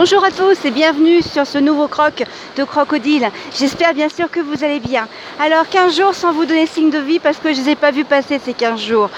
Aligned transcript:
Bonjour 0.00 0.24
à 0.24 0.30
tous 0.30 0.64
et 0.64 0.70
bienvenue 0.70 1.22
sur 1.22 1.44
ce 1.44 1.58
nouveau 1.58 1.88
croc 1.88 2.22
de 2.56 2.62
crocodile. 2.62 3.32
J'espère 3.58 3.94
bien 3.94 4.08
sûr 4.08 4.30
que 4.30 4.38
vous 4.38 4.62
allez 4.62 4.78
bien. 4.78 5.08
Alors 5.40 5.68
15 5.68 5.96
jours 5.96 6.14
sans 6.14 6.30
vous 6.30 6.44
donner 6.44 6.68
signe 6.68 6.90
de 6.90 7.00
vie 7.00 7.18
parce 7.18 7.38
que 7.38 7.52
je 7.52 7.58
ne 7.58 7.64
les 7.64 7.70
ai 7.72 7.74
pas 7.74 7.90
vus 7.90 8.04
passer 8.04 8.38
ces 8.38 8.54
15 8.54 8.80
jours. 8.80 9.10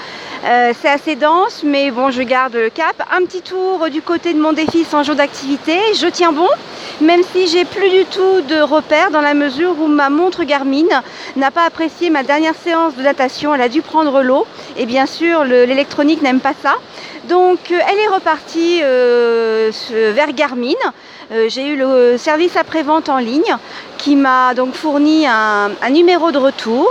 Euh, 0.43 0.73
c'est 0.81 0.89
assez 0.89 1.15
dense, 1.15 1.61
mais 1.63 1.91
bon, 1.91 2.09
je 2.09 2.23
garde 2.23 2.55
le 2.55 2.69
cap. 2.69 2.95
Un 3.15 3.23
petit 3.25 3.41
tour 3.41 3.87
du 3.91 4.01
côté 4.01 4.33
de 4.33 4.39
mon 4.39 4.53
défi 4.53 4.83
sans 4.83 5.03
jour 5.03 5.15
d'activité. 5.15 5.77
Je 5.93 6.07
tiens 6.07 6.31
bon, 6.31 6.47
même 6.99 7.21
si 7.31 7.47
j'ai 7.47 7.63
plus 7.63 7.89
du 7.91 8.05
tout 8.05 8.41
de 8.41 8.59
repères 8.59 9.11
dans 9.11 9.21
la 9.21 9.35
mesure 9.35 9.79
où 9.79 9.87
ma 9.87 10.09
montre 10.09 10.43
Garmin 10.43 10.87
n'a 11.35 11.51
pas 11.51 11.65
apprécié 11.65 12.09
ma 12.09 12.23
dernière 12.23 12.55
séance 12.55 12.95
de 12.95 13.03
natation. 13.03 13.53
Elle 13.53 13.61
a 13.61 13.69
dû 13.69 13.83
prendre 13.83 14.23
l'eau. 14.23 14.47
Et 14.77 14.87
bien 14.87 15.05
sûr, 15.05 15.43
l'électronique 15.43 16.23
n'aime 16.23 16.39
pas 16.39 16.53
ça. 16.59 16.73
Donc, 17.29 17.59
euh, 17.69 17.77
elle 17.91 17.99
est 17.99 18.07
repartie 18.07 18.79
euh, 18.81 19.69
vers 19.91 20.33
Garmin. 20.33 20.73
j'ai 21.47 21.67
eu 21.67 21.75
le 21.77 22.17
service 22.17 22.57
après-vente 22.57 23.09
en 23.09 23.19
ligne 23.19 23.55
qui 24.01 24.15
m'a 24.15 24.53
donc 24.53 24.73
fourni 24.73 25.27
un, 25.27 25.69
numéro 25.91 26.31
de 26.31 26.37
retour 26.37 26.89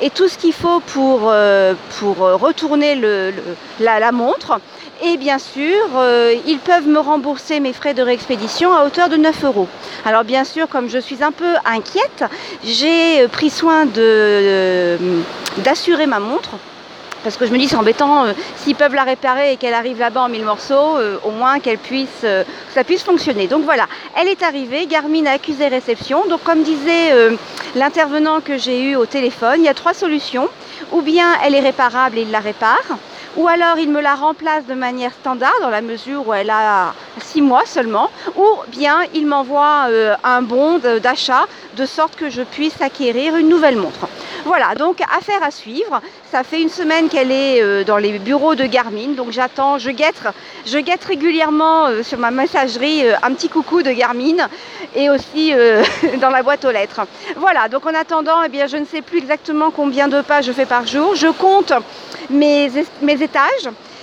et 0.00 0.10
tout 0.10 0.28
ce 0.28 0.36
qu'il 0.38 0.52
faut 0.52 0.80
pour, 0.80 1.32
pour 1.98 2.16
retourner 2.18 3.00
la, 3.80 4.12
montre. 4.12 4.60
Et 5.02 5.16
bien 5.16 5.38
sûr, 5.38 5.76
euh, 5.96 6.34
ils 6.46 6.58
peuvent 6.58 6.86
me 6.86 6.98
rembourser 6.98 7.58
mes 7.60 7.72
frais 7.72 7.94
de 7.94 8.02
réexpédition 8.02 8.74
à 8.74 8.84
hauteur 8.84 9.08
de 9.08 9.16
9 9.16 9.44
euros. 9.44 9.68
Alors 10.04 10.24
bien 10.24 10.44
sûr, 10.44 10.68
comme 10.68 10.90
je 10.90 10.98
suis 10.98 11.22
un 11.24 11.32
peu 11.32 11.54
inquiète, 11.64 12.24
j'ai 12.64 13.26
pris 13.28 13.48
soin 13.48 13.86
euh, 13.96 14.98
d'assurer 15.58 16.06
ma 16.06 16.20
montre 16.20 16.50
parce 17.22 17.36
que 17.36 17.46
je 17.46 17.52
me 17.52 17.58
dis 17.58 17.68
c'est 17.68 17.76
embêtant, 17.76 18.24
euh, 18.24 18.32
s'ils 18.56 18.74
peuvent 18.74 18.94
la 18.94 19.04
réparer 19.04 19.52
et 19.52 19.56
qu'elle 19.56 19.74
arrive 19.74 19.98
là-bas 19.98 20.22
en 20.22 20.28
mille 20.28 20.44
morceaux, 20.44 20.98
au 21.24 21.30
moins 21.30 21.60
qu'elle 21.60 21.78
puisse, 21.78 22.24
ça 22.74 22.84
puisse 22.84 23.02
fonctionner. 23.02 23.46
Donc 23.46 23.64
voilà, 23.64 23.86
elle 24.18 24.28
est 24.28 24.42
arrivée, 24.42 24.86
Garmin 24.86 25.26
a 25.26 25.32
accusé 25.32 25.68
réception. 25.68 26.26
Donc 26.28 26.42
comme 26.42 26.62
disait 26.62 27.12
l'intervenant 27.74 28.40
que 28.40 28.58
j'ai 28.58 28.82
eu 28.82 28.96
au 28.96 29.06
téléphone, 29.06 29.56
il 29.58 29.64
y 29.64 29.68
a 29.68 29.74
trois 29.74 29.94
solutions 29.94 30.48
ou 30.92 31.02
bien 31.02 31.34
elle 31.44 31.54
est 31.54 31.60
réparable 31.60 32.18
et 32.18 32.22
il 32.22 32.30
la 32.30 32.40
répare, 32.40 32.98
ou 33.36 33.46
alors 33.46 33.78
il 33.78 33.90
me 33.90 34.00
la 34.00 34.14
remplace 34.14 34.66
de 34.66 34.74
manière 34.74 35.12
standard 35.12 35.54
dans 35.60 35.70
la 35.70 35.80
mesure 35.80 36.26
où 36.26 36.34
elle 36.34 36.50
a 36.50 36.94
6 37.22 37.42
mois 37.42 37.64
seulement, 37.64 38.10
ou 38.36 38.46
bien 38.68 39.00
il 39.14 39.26
m'envoie 39.26 39.86
euh, 39.88 40.14
un 40.24 40.42
bon 40.42 40.80
d'achat 41.02 41.46
de 41.76 41.86
sorte 41.86 42.16
que 42.16 42.28
je 42.30 42.42
puisse 42.42 42.80
acquérir 42.80 43.36
une 43.36 43.48
nouvelle 43.48 43.76
montre. 43.76 44.08
Voilà, 44.44 44.74
donc 44.74 45.00
affaire 45.16 45.42
à 45.42 45.50
suivre. 45.50 46.00
Ça 46.32 46.42
fait 46.44 46.62
une 46.62 46.68
semaine 46.68 47.08
qu'elle 47.08 47.30
est 47.30 47.62
euh, 47.62 47.84
dans 47.84 47.98
les 47.98 48.18
bureaux 48.18 48.54
de 48.54 48.64
Garmin, 48.64 49.14
donc 49.16 49.30
j'attends, 49.30 49.78
je 49.78 49.90
guette, 49.90 50.22
je 50.66 50.78
guette 50.78 51.04
régulièrement 51.04 51.86
euh, 51.86 52.02
sur 52.02 52.18
ma 52.18 52.30
messagerie 52.30 53.04
un 53.22 53.32
petit 53.34 53.48
coucou 53.48 53.82
de 53.82 53.92
Garmin 53.92 54.48
et 54.96 55.08
aussi 55.10 55.52
dans 56.20 56.30
la 56.30 56.42
boîte 56.42 56.64
aux 56.64 56.70
lettres. 56.70 57.02
Voilà, 57.36 57.68
donc 57.68 57.86
en 57.86 57.94
attendant, 57.94 58.42
eh 58.44 58.48
bien, 58.48 58.66
je 58.66 58.76
ne 58.76 58.84
sais 58.84 59.02
plus 59.02 59.18
exactement 59.18 59.70
combien 59.70 60.08
de 60.08 60.20
pas 60.20 60.40
je 60.40 60.52
fais 60.52 60.66
par 60.66 60.86
jour. 60.86 61.14
Je 61.14 61.28
compte 61.28 61.72
mes, 62.30 62.70
mes 63.02 63.19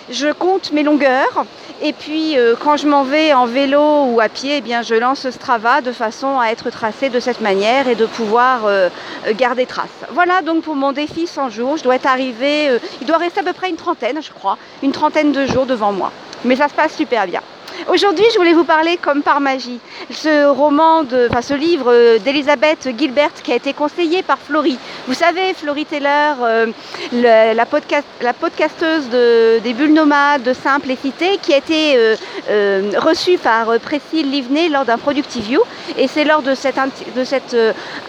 je 0.09 0.31
compte 0.31 0.71
mes 0.71 0.83
longueurs. 0.83 1.45
Et 1.81 1.93
puis 1.93 2.37
euh, 2.37 2.55
quand 2.59 2.77
je 2.77 2.87
m'en 2.87 3.03
vais 3.03 3.33
en 3.33 3.45
vélo 3.45 4.05
ou 4.05 4.19
à 4.19 4.29
pied, 4.29 4.57
eh 4.57 4.61
bien, 4.61 4.81
je 4.81 4.95
lance 4.95 5.29
Strava 5.29 5.81
de 5.81 5.91
façon 5.91 6.39
à 6.39 6.47
être 6.47 6.69
tracé 6.71 7.09
de 7.09 7.19
cette 7.19 7.41
manière 7.41 7.87
et 7.87 7.95
de 7.95 8.05
pouvoir 8.05 8.61
euh, 8.65 8.89
garder 9.35 9.65
trace. 9.65 9.87
Voilà 10.11 10.41
donc 10.41 10.63
pour 10.63 10.75
mon 10.75 10.91
défi 10.91 11.27
100 11.27 11.49
jours. 11.49 11.77
Je 11.77 11.83
dois 11.83 11.95
être 11.95 12.07
arrivé, 12.07 12.69
euh, 12.69 12.79
il 13.01 13.07
doit 13.07 13.17
rester 13.17 13.41
à 13.41 13.43
peu 13.43 13.53
près 13.53 13.69
une 13.69 13.75
trentaine, 13.75 14.21
je 14.21 14.31
crois, 14.31 14.57
une 14.81 14.91
trentaine 14.91 15.31
de 15.31 15.45
jours 15.45 15.65
devant 15.65 15.91
moi. 15.91 16.11
Mais 16.45 16.55
ça 16.55 16.67
se 16.67 16.73
passe 16.73 16.95
super 16.95 17.27
bien. 17.27 17.41
Aujourd'hui, 17.85 18.25
je 18.33 18.37
voulais 18.37 18.53
vous 18.53 18.63
parler 18.63 18.97
comme 18.97 19.21
par 19.21 19.39
magie. 19.39 19.79
Ce 20.09 20.47
roman, 20.47 21.03
de, 21.03 21.27
enfin 21.29 21.43
ce 21.43 21.53
livre 21.53 22.17
d'Elisabeth 22.17 22.89
Gilbert 22.97 23.29
qui 23.43 23.51
a 23.51 23.55
été 23.55 23.71
conseillé 23.71 24.23
par 24.23 24.39
Florie. 24.39 24.79
Vous 25.07 25.13
savez, 25.13 25.53
Florie 25.53 25.85
Taylor, 25.85 26.37
euh, 26.41 26.65
la, 27.13 27.65
podcast, 27.65 28.05
la, 28.21 28.33
podcasteuse 28.33 29.09
de, 29.09 29.59
des 29.59 29.73
bulles 29.73 29.93
nomades 29.93 30.43
de 30.43 30.53
Simplicité, 30.53 31.37
qui 31.41 31.53
a 31.53 31.57
été 31.57 31.95
euh, 31.95 32.15
euh, 32.49 32.91
reçue 32.97 33.37
par 33.37 33.79
Priscille 33.79 34.29
Livney 34.29 34.69
lors 34.69 34.83
d'un 34.85 34.97
Productive 34.97 35.43
View. 35.43 35.61
Et 35.97 36.07
c'est 36.07 36.25
lors 36.25 36.41
de 36.41 36.55
cette, 36.55 36.79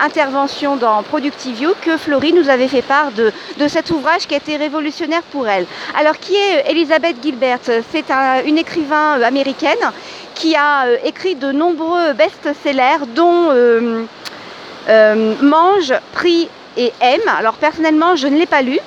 intervention 0.00 0.76
dans 0.76 1.03
Productive 1.03 1.56
View 1.56 1.71
que 1.82 1.97
Florie 1.98 2.32
nous 2.32 2.48
avait 2.48 2.69
fait 2.69 2.82
part 2.82 3.12
de, 3.12 3.32
cet 3.69 3.91
ouvrage 3.91 4.26
qui 4.26 4.34
a 4.34 4.38
été 4.38 4.56
révolutionnaire 4.56 5.22
pour 5.31 5.47
elle. 5.47 5.66
Alors, 5.98 6.19
qui 6.19 6.34
est 6.34 6.71
Elisabeth 6.71 7.16
Gilbert? 7.22 7.59
C'est 7.62 8.10
une 8.47 8.56
écrivain 8.56 9.21
américaine 9.22 9.57
qui 10.34 10.54
a 10.56 10.86
euh, 10.86 10.96
écrit 11.04 11.34
de 11.34 11.52
nombreux 11.52 12.12
best-sellers 12.12 13.06
dont 13.14 13.50
euh, 13.50 14.04
euh, 14.88 15.34
Mange, 15.42 15.94
Prie 16.12 16.48
et 16.76 16.92
Aime. 17.00 17.28
Alors 17.38 17.54
personnellement, 17.54 18.16
je 18.16 18.28
ne 18.28 18.38
l'ai 18.38 18.47
pas 18.47 18.62
lu. 18.62 18.78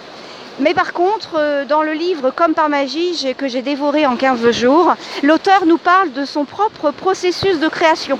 Mais 0.60 0.74
par 0.74 0.94
contre, 0.94 1.66
dans 1.68 1.82
le 1.82 1.94
livre 1.94 2.30
Comme 2.30 2.54
par 2.54 2.70
magie 2.70 3.34
que 3.38 3.48
j'ai 3.48 3.62
dévoré 3.62 4.06
en 4.06 4.16
15 4.16 4.52
jours, 4.52 4.94
l'auteur 5.24 5.66
nous 5.66 5.78
parle 5.78 6.12
de 6.12 6.26
son 6.26 6.46
propre 6.46 6.92
processus 6.92 7.60
de 7.60 7.68
création. 7.68 8.20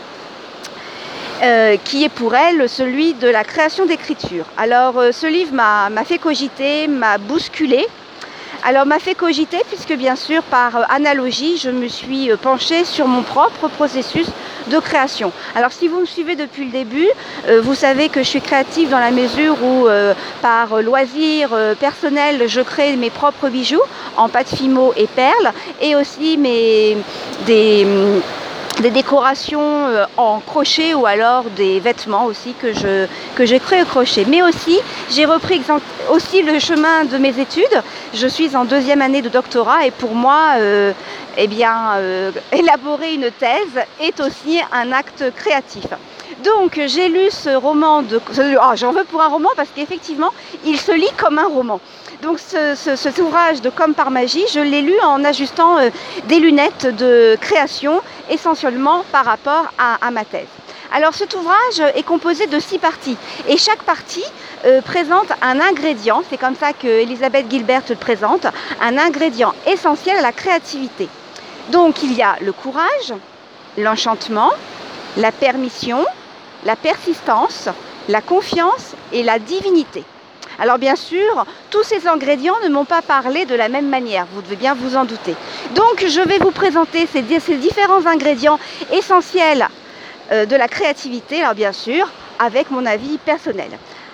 qui 1.84 2.04
est 2.04 2.10
pour 2.10 2.36
elle 2.36 2.70
celui 2.70 3.14
de 3.14 3.28
la 3.28 3.44
création 3.44 3.86
d'écriture. 3.86 4.46
Alors 4.58 4.96
ce 5.12 5.28
livre 5.28 5.54
m'a 5.54 6.06
fait 6.06 6.20
cogiter, 6.20 6.88
m'a 6.88 7.18
bousculé, 7.18 7.86
alors 8.64 8.86
m'a 8.86 9.00
fait 9.00 9.16
cogiter 9.16 9.58
puisque 9.68 9.94
bien 9.94 10.16
sûr 10.16 10.44
par 10.44 10.76
euh, 10.76 10.84
analogie 10.90 11.58
je 11.58 11.70
me 11.70 11.88
suis 11.88 12.32
euh, 12.32 12.38
penchée 12.38 12.86
sur 12.86 13.08
mon 13.08 13.24
propre 13.24 13.68
processus 13.70 14.28
de 14.68 14.80
création. 14.80 15.32
Alors 15.56 15.72
si 15.72 15.88
vous 15.88 16.02
me 16.02 16.06
suivez 16.06 16.36
depuis 16.36 16.66
le 16.66 16.72
début, 16.72 17.08
euh, 17.48 17.62
vous 17.62 17.74
savez 17.74 18.10
que 18.10 18.22
je 18.22 18.28
suis 18.28 18.42
créative 18.42 18.90
dans 18.90 19.00
la 19.00 19.12
mesure 19.12 19.58
où 19.64 19.88
par 20.42 20.82
loisir 20.82 21.50
personnel 21.80 22.48
je 22.48 22.62
crée 22.62 22.96
mes 22.96 23.10
propres 23.10 23.50
bijoux 23.50 23.82
en 24.18 24.30
pâte 24.30 24.50
fimo 24.56 24.94
et 24.96 25.08
perles 25.08 25.52
et 25.82 25.96
aussi 25.96 26.38
mes, 26.38 26.98
des 27.46 27.86
des 28.82 28.90
décorations 28.90 29.88
euh, 29.88 30.06
en 30.18 30.40
crochet 30.40 30.94
ou 30.94 31.06
alors 31.06 31.44
des 31.56 31.80
vêtements 31.80 32.26
aussi 32.26 32.54
que 32.54 32.74
je 32.74 33.06
que 33.36 33.46
j'ai 33.46 33.60
créé 33.60 33.84
au 33.84 33.86
crochet. 33.86 34.26
Mais 34.28 34.42
aussi, 34.42 34.80
j'ai 35.10 35.26
repris 35.26 35.62
aussi 36.12 36.42
le 36.42 36.60
chemin 36.60 37.06
de 37.06 37.18
mes 37.18 37.40
études. 37.40 37.82
Je 38.14 38.28
suis 38.28 38.56
en 38.56 38.66
deuxième 38.66 39.02
année 39.02 39.22
de 39.22 39.30
doctorat 39.30 39.86
et 39.86 39.92
pour 39.92 40.16
moi, 40.16 40.56
euh, 40.58 40.94
eh 41.38 41.48
bien, 41.48 41.94
euh, 41.96 42.32
élaborer 42.52 43.14
une 43.14 43.32
thèse 43.32 43.86
est 44.00 44.20
aussi 44.20 44.60
un 44.72 44.92
acte 44.92 45.24
créatif. 45.36 45.86
Donc 46.44 46.80
j'ai 46.88 47.08
lu 47.08 47.30
ce 47.30 47.52
roman 47.56 48.02
de... 48.02 48.20
Ah, 48.60 48.74
j'en 48.76 48.92
veux 48.92 49.04
pour 49.04 49.22
un 49.22 49.28
roman 49.28 49.50
parce 49.56 49.70
qu'effectivement, 49.76 50.32
il 50.66 50.78
se 50.80 50.92
lit 50.92 51.12
comme 51.18 51.38
un 51.38 51.48
roman. 51.48 51.80
Donc 52.22 52.38
cet 52.38 53.18
ouvrage 53.18 53.62
de 53.62 53.72
Comme 53.72 53.96
par 53.96 54.12
magie, 54.12 54.46
je 54.54 54.60
l'ai 54.60 54.82
lu 54.82 54.94
en 55.02 55.24
ajustant 55.24 55.80
euh, 55.80 55.90
des 56.26 56.40
lunettes 56.40 56.86
de 56.86 57.36
création, 57.42 58.00
essentiellement 58.30 59.04
par 59.12 59.26
rapport 59.26 59.74
à, 59.80 60.12
ma 60.12 60.24
thèse. 60.24 60.48
Alors 60.94 61.16
cet 61.16 61.34
ouvrage 61.34 61.80
est 61.96 62.04
composé 62.04 62.46
de 62.46 62.60
six 62.60 62.78
parties 62.78 63.18
et 63.48 63.58
chaque 63.58 63.82
partie 63.84 64.24
euh, 64.66 64.82
présente 64.82 65.32
un 65.42 65.60
ingrédient, 65.60 66.22
c'est 66.30 66.38
comme 66.38 66.56
ça 66.56 66.74
que 66.74 66.88
Elisabeth 66.88 67.50
Gilbert 67.50 67.82
le 67.90 67.96
présente, 67.96 68.46
un 68.82 68.98
ingrédient 69.00 69.54
essentiel 69.66 70.18
à 70.18 70.22
la 70.22 70.32
créativité. 70.32 71.10
Donc 71.72 72.04
il 72.04 72.14
y 72.14 72.22
a 72.22 72.36
le 72.42 72.52
courage, 72.52 73.14
l'enchantement, 73.78 74.52
la 75.18 75.32
permission, 75.32 76.06
la 76.66 76.76
persistance, 76.76 77.68
la 78.10 78.22
confiance 78.22 78.94
et 79.12 79.24
la 79.24 79.40
divinité. 79.40 80.04
Alors 80.62 80.78
bien 80.78 80.96
sûr, 80.96 81.44
tous 81.72 81.82
ces 81.82 82.08
ingrédients 82.08 82.54
ne 82.64 82.70
m'ont 82.70 82.86
pas 82.86 83.02
parlé 83.02 83.46
de 83.46 83.56
la 83.56 83.68
même 83.68 83.90
manière, 83.90 84.28
vous 84.32 84.44
devez 84.44 84.56
bien 84.56 84.76
vous 84.76 84.96
en 84.96 85.06
douter. 85.06 85.34
Donc 85.74 86.06
je 86.06 86.22
vais 86.22 86.38
vous 86.38 86.52
présenter 86.52 87.08
ces, 87.08 87.24
différents 87.24 88.06
ingrédients 88.06 88.60
essentiels 88.94 89.68
euh, 90.32 90.46
de 90.46 90.56
la 90.56 90.68
créativité, 90.68 91.42
alors 91.42 91.56
bien 91.56 91.72
sûr, 91.72 92.08
avec 92.38 92.70
mon 92.70 92.86
avis 92.86 93.18
personnel. 93.18 93.72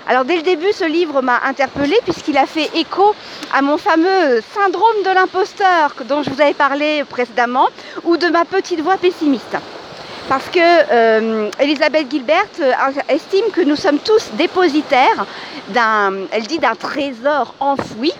Alors 0.08 0.24
dès 0.24 0.38
le 0.38 0.42
début, 0.42 0.72
ce 0.72 0.86
livre 0.86 1.22
m'a 1.22 1.42
interpellée 1.44 2.00
puisqu'il 2.06 2.38
a 2.38 2.46
fait 2.46 2.70
écho 2.76 3.14
à 3.54 3.62
mon 3.62 3.78
fameux 3.78 4.42
syndrome 4.54 5.04
de 5.04 5.10
l'imposteur 5.14 5.96
dont 6.08 6.24
je 6.24 6.30
vous 6.30 6.40
avais 6.40 6.54
parlé 6.54 7.04
précédemment, 7.10 7.68
ou 8.06 8.16
de 8.16 8.28
ma 8.28 8.46
petite 8.46 8.80
voix 8.80 8.96
pessimiste 8.96 9.58
parce 10.30 10.50
que 10.50 10.60
euh, 10.60 11.50
Elisabeth 11.60 12.12
Gilbert 12.12 12.46
euh, 12.60 12.72
estime 13.10 13.46
que 13.54 13.62
nous 13.62 13.76
sommes 13.76 14.00
tous 14.00 14.30
dépositaires 14.34 15.26
d'un, 15.70 16.14
elle 16.32 16.44
dit 16.44 16.60
d'un 16.60 16.76
trésor 16.76 17.54
enfoui, 17.60 18.14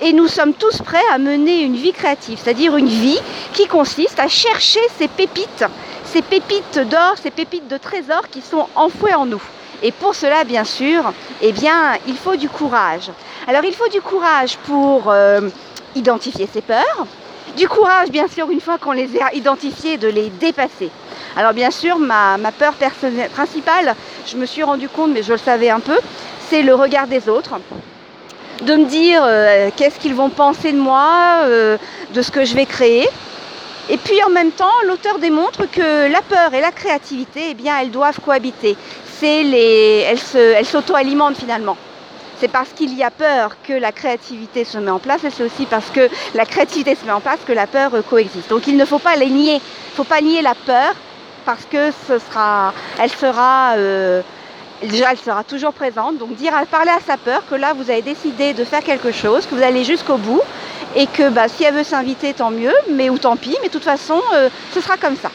et 0.00 0.12
nous 0.12 0.28
sommes 0.28 0.54
tous 0.54 0.78
prêts 0.82 0.98
à 1.12 1.18
mener 1.18 1.62
une 1.62 1.76
vie 1.76 1.92
créative, 1.92 2.38
c'est-à-dire 2.42 2.76
une 2.76 2.88
vie 2.88 3.18
qui 3.52 3.66
consiste 3.66 4.18
à 4.18 4.28
chercher 4.28 4.80
ces 4.98 5.08
pépites, 5.08 5.64
ces 6.04 6.22
pépites 6.22 6.78
d'or, 6.88 7.14
ces 7.22 7.30
pépites 7.30 7.68
de 7.68 7.76
trésor 7.76 8.28
qui 8.30 8.40
sont 8.40 8.66
enfouies 8.74 9.14
en 9.14 9.26
nous. 9.26 9.42
Et 9.82 9.92
pour 9.92 10.14
cela, 10.14 10.44
bien 10.44 10.64
sûr, 10.64 11.12
eh 11.40 11.52
bien, 11.52 11.94
il 12.06 12.16
faut 12.16 12.36
du 12.36 12.48
courage. 12.48 13.10
Alors, 13.46 13.64
il 13.64 13.74
faut 13.74 13.88
du 13.88 14.02
courage 14.02 14.58
pour 14.58 15.04
euh, 15.08 15.48
identifier 15.94 16.46
ses 16.52 16.60
peurs, 16.60 17.06
du 17.56 17.66
courage, 17.66 18.10
bien 18.10 18.28
sûr, 18.28 18.50
une 18.50 18.60
fois 18.60 18.78
qu'on 18.78 18.92
les 18.92 19.18
a 19.20 19.32
identifiées, 19.34 19.96
de 19.96 20.08
les 20.08 20.28
dépasser. 20.28 20.90
Alors 21.36 21.52
bien 21.52 21.70
sûr, 21.70 21.98
ma, 21.98 22.36
peur 22.58 22.74
principale, 23.32 23.94
je 24.26 24.36
me 24.36 24.46
suis 24.46 24.62
rendu 24.62 24.88
compte, 24.88 25.10
mais 25.12 25.22
je 25.22 25.32
le 25.32 25.38
savais 25.38 25.70
un 25.70 25.80
peu, 25.80 25.98
c'est 26.48 26.62
le 26.62 26.74
regard 26.74 27.06
des 27.06 27.28
autres 27.28 27.54
de 28.62 28.74
me 28.76 28.84
dire 28.84 29.22
euh, 29.24 29.70
qu'est-ce 29.74 29.98
qu'ils 29.98 30.14
vont 30.14 30.28
penser 30.28 30.72
de 30.72 30.78
moi, 30.78 31.44
euh, 31.44 31.78
de 32.12 32.20
ce 32.20 32.30
que 32.30 32.44
je 32.44 32.54
vais 32.54 32.66
créer. 32.66 33.08
Et 33.88 33.96
puis 33.96 34.22
en 34.22 34.30
même 34.30 34.50
temps, 34.50 34.66
l'auteur 34.86 35.18
démontre 35.18 35.70
que 35.70 36.12
la 36.12 36.20
peur 36.22 36.52
et 36.52 36.60
la 36.60 36.70
créativité, 36.70 37.40
eh 37.50 37.54
bien, 37.54 37.78
elles 37.80 37.90
doivent 37.90 38.20
cohabiter. 38.20 38.76
Elles 39.22 40.18
s'auto-alimentent 40.66 41.36
finalement. 41.36 41.76
C'est 42.38 42.48
parce 42.48 42.70
qu'il 42.70 42.94
y 42.94 43.02
a 43.02 43.10
peur 43.10 43.56
que 43.66 43.72
la 43.72 43.92
créativité 43.92 44.64
se 44.64 44.78
met 44.78 44.90
en 44.90 44.98
place 44.98 45.24
et 45.24 45.30
c'est 45.30 45.42
aussi 45.42 45.66
parce 45.66 45.90
que 45.90 46.08
la 46.34 46.46
créativité 46.46 46.94
se 46.94 47.04
met 47.04 47.12
en 47.12 47.20
place 47.20 47.40
que 47.46 47.52
la 47.52 47.66
peur 47.66 47.92
coexiste. 48.08 48.48
Donc 48.48 48.66
il 48.66 48.76
ne 48.76 48.84
faut 48.84 48.98
pas 48.98 49.16
les 49.16 49.28
nier. 49.28 49.54
Il 49.54 49.92
ne 49.92 49.96
faut 49.96 50.04
pas 50.04 50.20
nier 50.20 50.40
la 50.40 50.54
peur 50.54 50.94
parce 51.44 51.64
que 51.64 51.90
ce 52.08 52.18
sera, 52.18 52.72
elle 53.00 53.10
sera, 53.10 53.74
euh, 53.76 54.22
déjà 54.82 55.12
elle 55.12 55.18
sera 55.18 55.44
toujours 55.44 55.72
présente. 55.72 56.18
Donc 56.18 56.34
dire, 56.36 56.52
parler 56.70 56.90
à 56.90 57.00
sa 57.00 57.16
peur 57.16 57.42
que 57.48 57.54
là 57.54 57.72
vous 57.74 57.90
avez 57.90 58.02
décidé 58.02 58.52
de 58.52 58.64
faire 58.64 58.82
quelque 58.82 59.12
chose, 59.12 59.46
que 59.46 59.54
vous 59.54 59.62
allez 59.62 59.84
jusqu'au 59.84 60.16
bout 60.16 60.42
et 60.96 61.06
que 61.06 61.28
bah, 61.30 61.48
si 61.48 61.64
elle 61.64 61.74
veut 61.74 61.84
s'inviter, 61.84 62.32
tant 62.34 62.50
mieux, 62.50 62.74
mais 62.90 63.10
ou 63.10 63.18
tant 63.18 63.36
pis. 63.36 63.56
Mais 63.62 63.68
de 63.68 63.72
toute 63.72 63.84
façon, 63.84 64.20
euh, 64.34 64.48
ce 64.74 64.80
sera 64.80 64.96
comme 64.96 65.16
ça. 65.16 65.30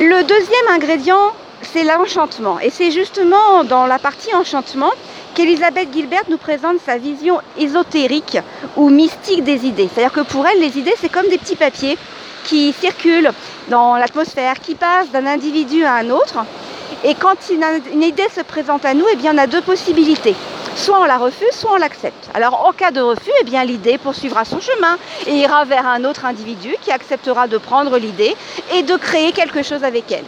Le 0.00 0.22
deuxième 0.22 0.68
ingrédient 0.70 1.32
c'est 1.64 1.84
l'enchantement. 1.84 2.60
Et 2.60 2.70
c'est 2.70 2.90
justement 2.90 3.64
dans 3.64 3.86
la 3.86 3.98
partie 3.98 4.34
enchantement 4.34 4.90
qu'Elisabeth 5.34 5.92
Gilbert 5.92 6.22
nous 6.28 6.36
présente 6.36 6.76
sa 6.84 6.98
vision 6.98 7.40
ésotérique 7.58 8.38
ou 8.76 8.90
mystique 8.90 9.42
des 9.42 9.66
idées. 9.66 9.88
C'est-à-dire 9.92 10.12
que 10.12 10.20
pour 10.20 10.46
elle, 10.46 10.60
les 10.60 10.78
idées, 10.78 10.94
c'est 11.00 11.10
comme 11.10 11.28
des 11.28 11.38
petits 11.38 11.56
papiers 11.56 11.98
qui 12.44 12.72
circulent 12.72 13.32
dans 13.68 13.96
l'atmosphère, 13.96 14.60
qui 14.60 14.74
passent 14.74 15.10
d'un 15.10 15.26
individu 15.26 15.84
à 15.84 15.94
un 15.94 16.10
autre. 16.10 16.38
Et 17.02 17.14
quand 17.14 17.36
une 17.50 18.02
idée 18.02 18.28
se 18.34 18.40
présente 18.40 18.84
à 18.84 18.94
nous, 18.94 19.04
eh 19.12 19.16
bien, 19.16 19.34
on 19.34 19.38
a 19.38 19.46
deux 19.46 19.62
possibilités. 19.62 20.34
Soit 20.76 21.00
on 21.00 21.04
la 21.04 21.18
refuse, 21.18 21.52
soit 21.52 21.72
on 21.72 21.76
l'accepte. 21.76 22.28
Alors 22.34 22.66
en 22.66 22.72
cas 22.72 22.90
de 22.90 23.00
refus, 23.00 23.30
eh 23.40 23.64
l'idée 23.64 23.96
poursuivra 23.96 24.44
son 24.44 24.60
chemin 24.60 24.98
et 25.26 25.34
ira 25.34 25.64
vers 25.64 25.86
un 25.86 26.04
autre 26.04 26.24
individu 26.24 26.74
qui 26.82 26.90
acceptera 26.90 27.46
de 27.46 27.58
prendre 27.58 27.96
l'idée 27.96 28.34
et 28.72 28.82
de 28.82 28.96
créer 28.96 29.30
quelque 29.30 29.62
chose 29.62 29.84
avec 29.84 30.10
elle. 30.10 30.24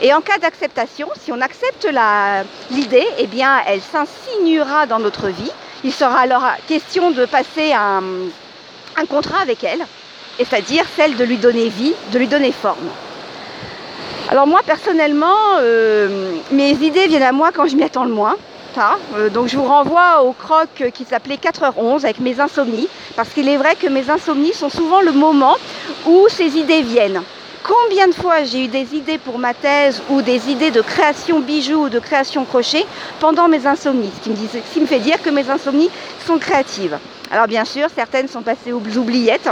Et 0.00 0.14
en 0.14 0.20
cas 0.20 0.38
d'acceptation, 0.38 1.08
si 1.20 1.32
on 1.32 1.40
accepte 1.40 1.86
l'idée, 2.70 3.06
eh 3.18 3.26
bien, 3.26 3.60
elle 3.66 3.82
s'insinuera 3.82 4.86
dans 4.86 5.00
notre 5.00 5.28
vie. 5.28 5.50
Il 5.84 5.92
sera 5.92 6.20
alors 6.20 6.44
question 6.66 7.10
de 7.10 7.26
passer 7.26 7.72
un, 7.72 8.02
un 8.96 9.06
contrat 9.06 9.40
avec 9.42 9.64
elle, 9.64 9.84
c'est-à-dire 10.38 10.84
celle 10.96 11.16
de 11.16 11.24
lui 11.24 11.36
donner 11.36 11.68
vie, 11.68 11.94
de 12.12 12.18
lui 12.18 12.28
donner 12.28 12.52
forme. 12.52 12.88
Alors 14.30 14.46
moi, 14.46 14.60
personnellement, 14.64 15.56
euh, 15.60 16.32
mes 16.52 16.70
idées 16.72 17.06
viennent 17.06 17.22
à 17.22 17.32
moi 17.32 17.50
quand 17.54 17.66
je 17.66 17.76
m'y 17.76 17.82
attends 17.82 18.04
le 18.04 18.12
moins. 18.12 18.36
Euh, 19.16 19.28
donc 19.30 19.48
je 19.48 19.56
vous 19.56 19.64
renvoie 19.64 20.22
au 20.22 20.32
croc 20.32 20.68
qui 20.94 21.04
s'appelait 21.04 21.36
4h11 21.36 22.04
avec 22.04 22.20
mes 22.20 22.38
insomnies, 22.40 22.88
parce 23.16 23.30
qu'il 23.30 23.48
est 23.48 23.56
vrai 23.56 23.74
que 23.74 23.88
mes 23.88 24.08
insomnies 24.10 24.52
sont 24.52 24.68
souvent 24.68 25.00
le 25.00 25.12
moment 25.12 25.56
où 26.06 26.26
ces 26.28 26.56
idées 26.56 26.82
viennent. 26.82 27.22
Combien 27.64 28.08
de 28.08 28.14
fois 28.14 28.44
j'ai 28.44 28.64
eu 28.64 28.68
des 28.68 28.94
idées 28.94 29.18
pour 29.18 29.38
ma 29.38 29.52
thèse 29.52 30.00
ou 30.08 30.22
des 30.22 30.48
idées 30.50 30.70
de 30.70 30.80
création 30.80 31.40
bijoux 31.40 31.84
ou 31.84 31.88
de 31.88 31.98
création 31.98 32.44
crochet 32.44 32.86
pendant 33.20 33.48
mes 33.48 33.66
insomnies, 33.66 34.10
ce 34.16 34.22
qui 34.22 34.30
me, 34.30 34.36
ce 34.36 34.72
qui 34.72 34.80
me 34.80 34.86
fait 34.86 35.00
dire 35.00 35.20
que 35.22 35.30
mes 35.30 35.50
insomnies 35.50 35.90
sont 36.26 36.38
créatives. 36.38 36.96
Alors 37.30 37.46
bien 37.46 37.64
sûr, 37.64 37.88
certaines 37.94 38.28
sont 38.28 38.42
passées 38.42 38.72
aux 38.72 38.96
oubliettes, 38.96 39.50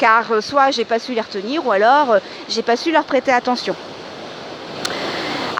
car 0.00 0.32
euh, 0.32 0.40
soit 0.40 0.70
j'ai 0.70 0.86
pas 0.86 0.98
su 0.98 1.12
les 1.12 1.20
retenir 1.20 1.64
ou 1.66 1.70
alors 1.70 2.12
euh, 2.12 2.18
j'ai 2.48 2.62
pas 2.62 2.76
su 2.76 2.90
leur 2.90 3.04
prêter 3.04 3.30
attention. 3.30 3.76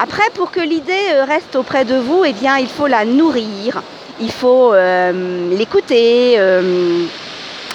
Après, 0.02 0.28
pour 0.32 0.50
que 0.50 0.60
l'idée 0.60 1.08
euh, 1.12 1.25
reste 1.25 1.56
auprès 1.56 1.84
de 1.84 1.96
vous, 1.96 2.25
eh 2.25 2.32
bien, 2.32 2.56
il 2.56 2.69
faut 2.69 2.87
la 2.87 3.04
nourrir, 3.04 3.82
il 4.19 4.32
faut 4.32 4.75
l'écouter, 5.50 6.38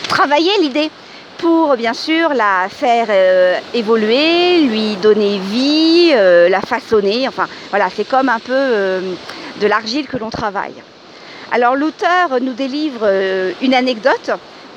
travailler 0.07 0.51
l'idée 0.61 0.91
pour 1.39 1.75
bien 1.75 1.93
sûr 1.93 2.35
la 2.35 2.67
faire 2.69 3.07
évoluer, 3.73 4.61
lui 4.61 4.95
donner 4.97 5.39
vie, 5.39 6.13
la 6.49 6.61
façonner. 6.61 7.27
Enfin 7.27 7.47
voilà, 7.71 7.87
c'est 7.95 8.07
comme 8.07 8.29
un 8.29 8.37
peu 8.37 8.53
de 9.61 9.67
l'argile 9.67 10.05
que 10.05 10.17
l'on 10.17 10.29
travaille. 10.29 10.75
Alors 11.51 11.75
l'auteur 11.75 12.39
nous 12.41 12.53
délivre 12.53 13.09
une 13.63 13.73
anecdote 13.73 14.29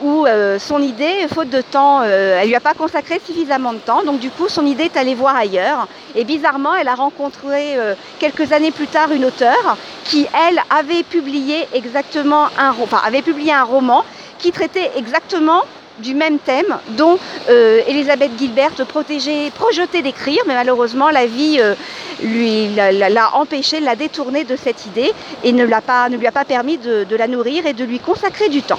où 0.02 0.26
son 0.58 0.82
idée, 0.82 1.26
faute 1.32 1.50
de 1.50 1.60
temps, 1.60 2.02
elle 2.02 2.46
lui 2.48 2.54
a 2.54 2.60
pas 2.60 2.74
consacré 2.74 3.20
suffisamment 3.24 3.72
de 3.72 3.78
temps, 3.78 4.02
donc 4.04 4.20
du 4.20 4.30
coup 4.30 4.48
son 4.48 4.64
idée 4.66 4.84
est 4.84 4.96
allée 4.96 5.14
voir 5.14 5.36
ailleurs. 5.36 5.88
Et 6.14 6.24
bizarrement, 6.24 6.74
elle 6.74 6.88
a 6.88 6.94
rencontré 6.94 7.76
quelques 8.18 8.52
années 8.52 8.70
plus 8.70 8.86
tard 8.86 9.12
une 9.12 9.24
auteure 9.24 9.76
qui, 10.04 10.26
elle, 10.48 10.60
avait 10.70 11.02
publié 11.02 11.66
exactement 11.74 12.46
un, 12.58 12.74
avait 13.04 13.22
publié 13.22 13.52
un 13.52 13.64
roman 13.64 14.04
qui 14.38 14.52
traitait 14.52 14.90
exactement 14.96 15.64
du 15.98 16.14
même 16.14 16.38
thème 16.38 16.78
dont 16.90 17.18
euh, 17.50 17.80
Elisabeth 17.88 18.30
Gilbert 18.38 18.70
protégeait, 18.88 19.50
projetait 19.54 20.02
d'écrire, 20.02 20.40
mais 20.46 20.54
malheureusement 20.54 21.10
la 21.10 21.26
vie 21.26 21.58
euh, 21.60 21.74
lui 22.22 22.68
l'a 22.74 23.34
empêché, 23.34 23.80
l'a 23.80 23.96
détourné 23.96 24.44
de 24.44 24.56
cette 24.56 24.86
idée 24.86 25.12
et 25.44 25.52
ne, 25.52 25.64
lui 25.64 25.74
a 25.74 25.80
pas 25.80 26.44
permis 26.46 26.78
de, 26.78 27.06
la 27.16 27.26
nourrir 27.26 27.66
et 27.66 27.72
de 27.72 27.84
lui 27.84 27.98
consacrer 27.98 28.48
du 28.48 28.62
temps. 28.62 28.78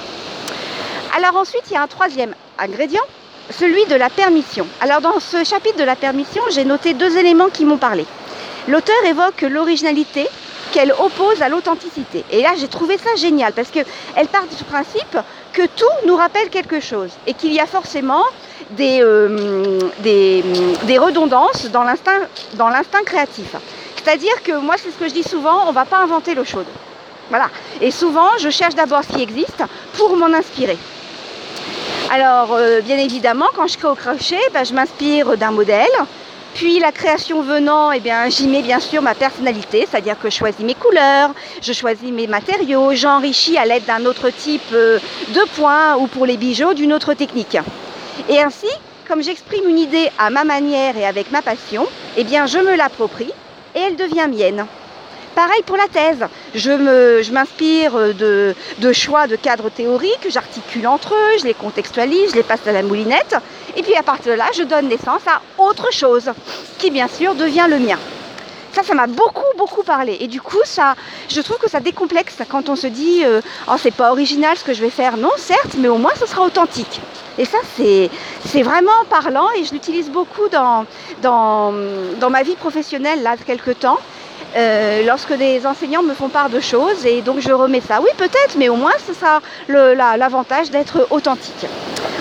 Alors 1.20 1.36
ensuite, 1.36 1.64
il 1.70 1.74
y 1.74 1.76
a 1.76 1.82
un 1.82 1.88
troisième 1.88 2.34
ingrédient, 2.58 3.02
celui 3.50 3.86
de 3.88 3.96
la 3.96 4.10
permission. 4.10 4.66
Alors 4.80 5.02
dans 5.02 5.20
ce 5.20 5.44
chapitre 5.44 5.78
de 5.78 5.84
la 5.84 5.98
permission, 5.98 6.42
j'ai 6.50 6.64
noté 6.64 6.94
deux 6.94 7.18
éléments 7.18 7.50
qui 7.50 7.66
m'ont 7.66 7.78
parlé. 7.78 8.06
L'auteur 8.70 8.96
évoque 9.06 9.42
l'originalité, 9.42 10.30
qu'elle 10.72 10.94
oppose 10.94 11.42
à 11.42 11.50
l'authenticité. 11.50 12.24
Et 12.32 12.42
là, 12.42 12.52
j'ai 12.58 12.70
trouvé 12.70 12.98
ça 12.98 13.16
génial 13.18 13.52
parce 13.52 13.70
qu'elle 13.70 14.28
part 14.32 14.46
du 14.48 14.64
principe 14.64 15.18
que 15.52 15.64
tout 15.64 16.08
nous 16.08 16.16
rappelle 16.16 16.50
quelque 16.50 16.80
chose 16.80 17.10
et 17.28 17.34
qu'il 17.34 17.52
y 17.52 17.60
a 17.60 17.66
forcément 17.66 18.24
des, 18.72 19.02
euh, 19.02 19.78
redondances 21.02 21.66
dans 21.66 21.84
l'instinct 21.84 23.04
créatif. 23.06 23.58
C'est-à-dire 24.02 24.42
que 24.42 24.54
moi, 24.54 24.76
c'est 24.78 24.92
ce 24.92 24.96
que 24.96 25.10
je 25.10 25.14
dis 25.14 25.24
souvent, 25.24 25.66
on 25.66 25.72
ne 25.72 25.76
va 25.76 25.84
pas 25.84 25.98
inventer 25.98 26.34
l'eau 26.34 26.46
chaude. 26.46 26.68
Voilà. 27.30 27.50
Et 27.82 27.92
souvent, 27.92 28.38
je 28.40 28.50
cherche 28.50 28.76
d'abord 28.76 29.04
ce 29.04 29.18
qui 29.18 29.22
existe 29.22 29.64
pour 29.98 30.16
m'en 30.16 30.34
inspirer. 30.34 30.78
Alors, 32.12 32.54
euh, 32.54 32.82
bien 32.82 32.98
évidemment, 32.98 33.46
quand 33.56 33.68
je 33.68 33.78
crée 33.78 33.88
au 33.88 33.94
crochet, 33.94 34.40
ben, 34.52 34.64
je 34.64 34.74
m'inspire 34.74 35.38
d'un 35.38 35.52
modèle, 35.52 35.86
puis 36.56 36.80
la 36.80 36.92
création 36.92 37.44
venant, 37.44 37.92
eh 37.92 38.02
j'y 38.30 38.48
mets 38.48 38.64
bien 38.64 38.80
sûr 38.80 39.04
ma 39.04 39.14
personnalité, 39.14 39.88
c'est-à-dire 39.88 40.20
que 40.20 40.28
je 40.28 40.36
choisis 40.36 40.66
mes 40.66 40.74
couleurs, 40.74 41.30
je 41.62 41.72
choisis 41.72 42.10
mes 42.10 42.26
matériaux, 42.26 42.96
j'enrichis 42.96 43.60
à 43.60 43.66
l'aide 43.66 43.86
d'un 43.86 44.06
autre 44.06 44.32
type 44.32 44.74
euh, 44.74 44.98
de 45.36 45.50
points 45.56 45.98
ou 45.98 46.08
pour 46.08 46.26
les 46.26 46.38
bijoux 46.38 46.74
d'une 46.74 46.94
autre 46.94 47.14
technique. 47.14 47.58
Et 48.28 48.42
ainsi, 48.42 48.70
comme 49.08 49.22
j'exprime 49.22 49.70
une 49.70 49.78
idée 49.78 50.10
à 50.18 50.32
ma 50.32 50.44
manière 50.44 50.98
et 50.98 51.06
avec 51.06 51.32
ma 51.32 51.44
passion, 51.44 51.86
eh 52.18 52.26
je 52.26 52.58
me 52.58 52.76
l'approprie 52.76 53.32
et 53.76 53.80
elle 53.80 53.96
devient 53.96 54.28
mienne. 54.28 54.66
Pareil 55.40 55.64
pour 55.66 55.78
la 55.78 55.88
thèse. 55.88 56.28
Je 56.54 57.32
m'inspire 57.32 58.14
de, 58.14 58.54
de, 58.80 58.92
choix 58.92 59.26
de 59.26 59.38
cadres 59.38 59.70
théoriques, 59.70 60.28
j'articule 60.30 60.86
entre 60.86 61.14
eux, 61.14 61.38
je 61.40 61.46
les 61.46 61.54
contextualise, 61.54 62.32
je 62.32 62.36
les 62.36 62.44
passe 62.44 62.68
à 62.68 62.74
la 62.74 62.84
moulinette. 62.84 63.38
Et 63.78 63.82
puis 63.82 63.96
à 63.96 64.04
partir 64.04 64.34
de 64.34 64.38
là, 64.38 64.48
je 64.54 64.64
donne 64.64 64.90
naissance 64.90 65.22
à 65.28 65.42
autre 65.58 65.94
chose, 65.94 66.30
qui 66.78 66.92
bien 66.92 67.08
sûr 67.08 67.36
devient 67.36 67.68
le 67.70 67.80
mien. 67.80 67.98
Ça, 68.74 68.84
ça 68.84 68.94
m'a 68.94 69.08
beaucoup, 69.08 69.48
beaucoup 69.58 69.84
parlé. 69.84 70.18
Et 70.20 70.28
du 70.28 70.42
coup, 70.42 70.60
ça, 70.66 70.96
je 71.30 71.40
trouve 71.40 71.58
que 71.58 71.70
ça 71.70 71.80
décomplexe 71.80 72.36
quand 72.50 72.68
on 72.68 72.76
se 72.76 72.88
dit 72.88 73.24
euh, 73.24 73.40
Oh, 73.70 73.76
c'est 73.82 73.96
pas 73.96 74.12
original 74.12 74.58
ce 74.58 74.66
que 74.66 74.74
je 74.74 74.82
vais 74.82 74.90
faire. 74.90 75.16
Non, 75.16 75.32
certes, 75.38 75.76
mais 75.78 75.88
au 75.88 75.98
moins, 75.98 76.16
ce 76.20 76.26
sera 76.26 76.42
authentique. 76.42 77.00
Et 77.38 77.46
ça, 77.46 77.60
c'est 77.78 78.62
vraiment 78.62 79.06
parlant 79.10 79.48
et 79.58 79.64
je 79.64 79.72
l'utilise 79.72 80.10
beaucoup 80.10 80.50
dans, 80.52 80.86
dans, 81.22 81.74
dans, 82.20 82.30
ma 82.30 82.44
vie 82.44 82.56
professionnelle, 82.56 83.24
là, 83.24 83.38
de 83.38 83.44
quelques 83.44 83.80
temps. 83.80 84.00
Euh, 84.56 85.04
lorsque 85.06 85.34
des 85.34 85.66
enseignants 85.68 86.02
me 86.02 86.14
font 86.14 86.30
part 86.30 86.50
de 86.50 86.60
choses 86.60 87.06
et 87.06 87.22
donc 87.22 87.40
je 87.40 87.52
remets 87.52 87.82
ça. 87.82 88.02
Oui, 88.02 88.10
peut-être, 88.18 88.56
mais 88.58 88.70
au 88.70 88.76
moins 88.76 88.94
ce 89.06 89.14
sera 89.14 89.42
l'avantage 89.68 90.72
d'être 90.72 91.08
authentique. 91.12 91.66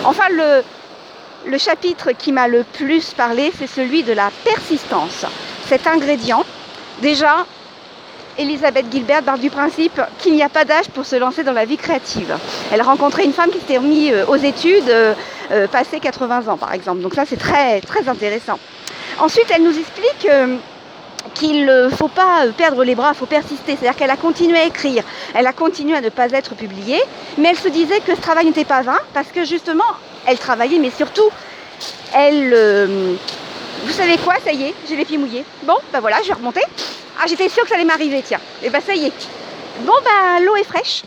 Enfin, 0.04 0.25
le, 0.30 1.58
chapitre 1.58 2.12
qui 2.12 2.32
m'a 2.32 2.47
le 2.47 2.64
plus 2.64 3.12
parlé, 3.14 3.50
c'est 3.58 3.66
celui 3.66 4.02
de 4.02 4.12
la 4.12 4.30
persistance. 4.44 5.25
Cet 5.66 5.87
ingrédient, 5.87 6.44
déjà, 7.00 7.47
Elisabeth 8.37 8.87
Gilbert 8.92 9.23
part 9.23 9.38
du 9.38 9.50
principe 9.50 10.00
qu'il 10.18 10.35
n'y 10.35 10.42
a 10.42 10.49
pas 10.49 10.64
d'âge 10.64 10.88
pour 10.90 11.06
se 11.06 11.16
lancer 11.16 11.42
dans 11.42 11.52
la 11.52 11.64
vie 11.64 11.78
créative. 11.78 12.37
Elle 12.70 12.80
a 12.80 12.85
rencontré 12.85 13.25
une 13.25 13.32
femme 13.32 13.50
qui 13.50 13.58
s'était 13.58 13.78
remise 13.78 14.12
euh, 14.12 14.26
aux 14.26 14.37
études, 14.37 14.88
euh, 14.90 15.66
passé 15.68 15.99
80 15.99 16.49
ans 16.49 16.58
par 16.58 16.75
exemple. 16.75 17.00
Donc 17.00 17.14
ça 17.14 17.25
c'est 17.26 17.38
très 17.38 17.80
très 17.80 18.06
intéressant. 18.06 18.58
Ensuite, 19.18 19.47
elle 19.52 19.64
nous 19.64 19.76
explique 19.76 20.28
qu'il 21.35 21.64
ne 21.64 21.88
faut 21.88 22.08
pas 22.08 22.44
perdre 22.56 22.85
les 22.85 22.94
bras, 22.94 23.11
il 23.14 23.18
faut 23.18 23.26
persister. 23.26 23.76
C'est-à-dire 23.76 23.97
qu'elle 23.97 24.11
a 24.11 24.16
continué 24.16 24.58
à 24.58 24.64
écrire, 24.64 25.02
elle 25.35 25.47
a 25.47 25.52
continué 25.52 25.97
à 25.97 26.00
ne 26.00 26.08
pas 26.08 26.30
être 26.30 26.54
publiée, 26.54 27.00
mais 27.37 27.50
elle 27.50 27.58
se 27.58 27.68
disait 27.68 28.00
que 28.00 28.14
ce 28.14 28.20
travail 28.20 28.47
n'était 28.47 28.64
pas 28.64 28.82
vain 28.82 28.99
parce 29.14 29.28
que 29.28 29.44
justement, 29.44 29.85
elle 30.26 30.38
travaillait, 30.38 30.78
mais 30.78 30.90
surtout, 30.90 31.28
elle, 32.14 32.52
euh, 32.54 33.14
vous 33.85 33.92
savez 33.92 34.16
quoi, 34.18 34.35
ça 34.44 34.52
y 34.52 34.64
est, 34.64 34.75
j'ai 34.88 34.97
les 34.97 35.04
pieds 35.04 35.18
mouillés. 35.18 35.44
Bon, 35.62 35.76
ben 35.92 36.00
voilà, 36.00 36.18
je 36.23 36.28
vais 36.28 36.35
remonter. 36.35 36.62
Ah, 37.20 37.26
j'étais 37.26 37.49
sûre 37.49 37.64
que 37.64 37.68
ça 37.68 37.75
allait 37.75 37.85
m'arriver, 37.85 38.23
tiens. 38.25 38.40
Et 38.62 38.66
eh 38.66 38.70
ben 38.70 38.80
ça 38.80 38.94
y 38.94 39.06
est. 39.06 39.28
Bon, 39.80 39.94
ben 40.04 40.44
l'eau 40.44 40.56
est 40.56 40.64
fraîche. 40.64 41.02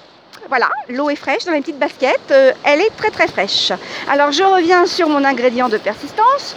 Voilà, 0.50 0.70
l'eau 0.90 1.10
est 1.10 1.16
fraîche 1.16 1.46
dans 1.46 1.54
les 1.54 1.62
petites 1.62 1.80
baskets. 1.80 2.20
Euh, 2.32 2.52
elle 2.64 2.82
est 2.82 2.90
très 2.98 3.10
très 3.10 3.28
fraîche. 3.28 3.72
Alors 4.10 4.32
je 4.32 4.44
reviens 4.44 4.86
sur 4.86 5.08
mon 5.08 5.24
ingrédient 5.24 5.70
de 5.70 5.78
persistance. 5.78 6.56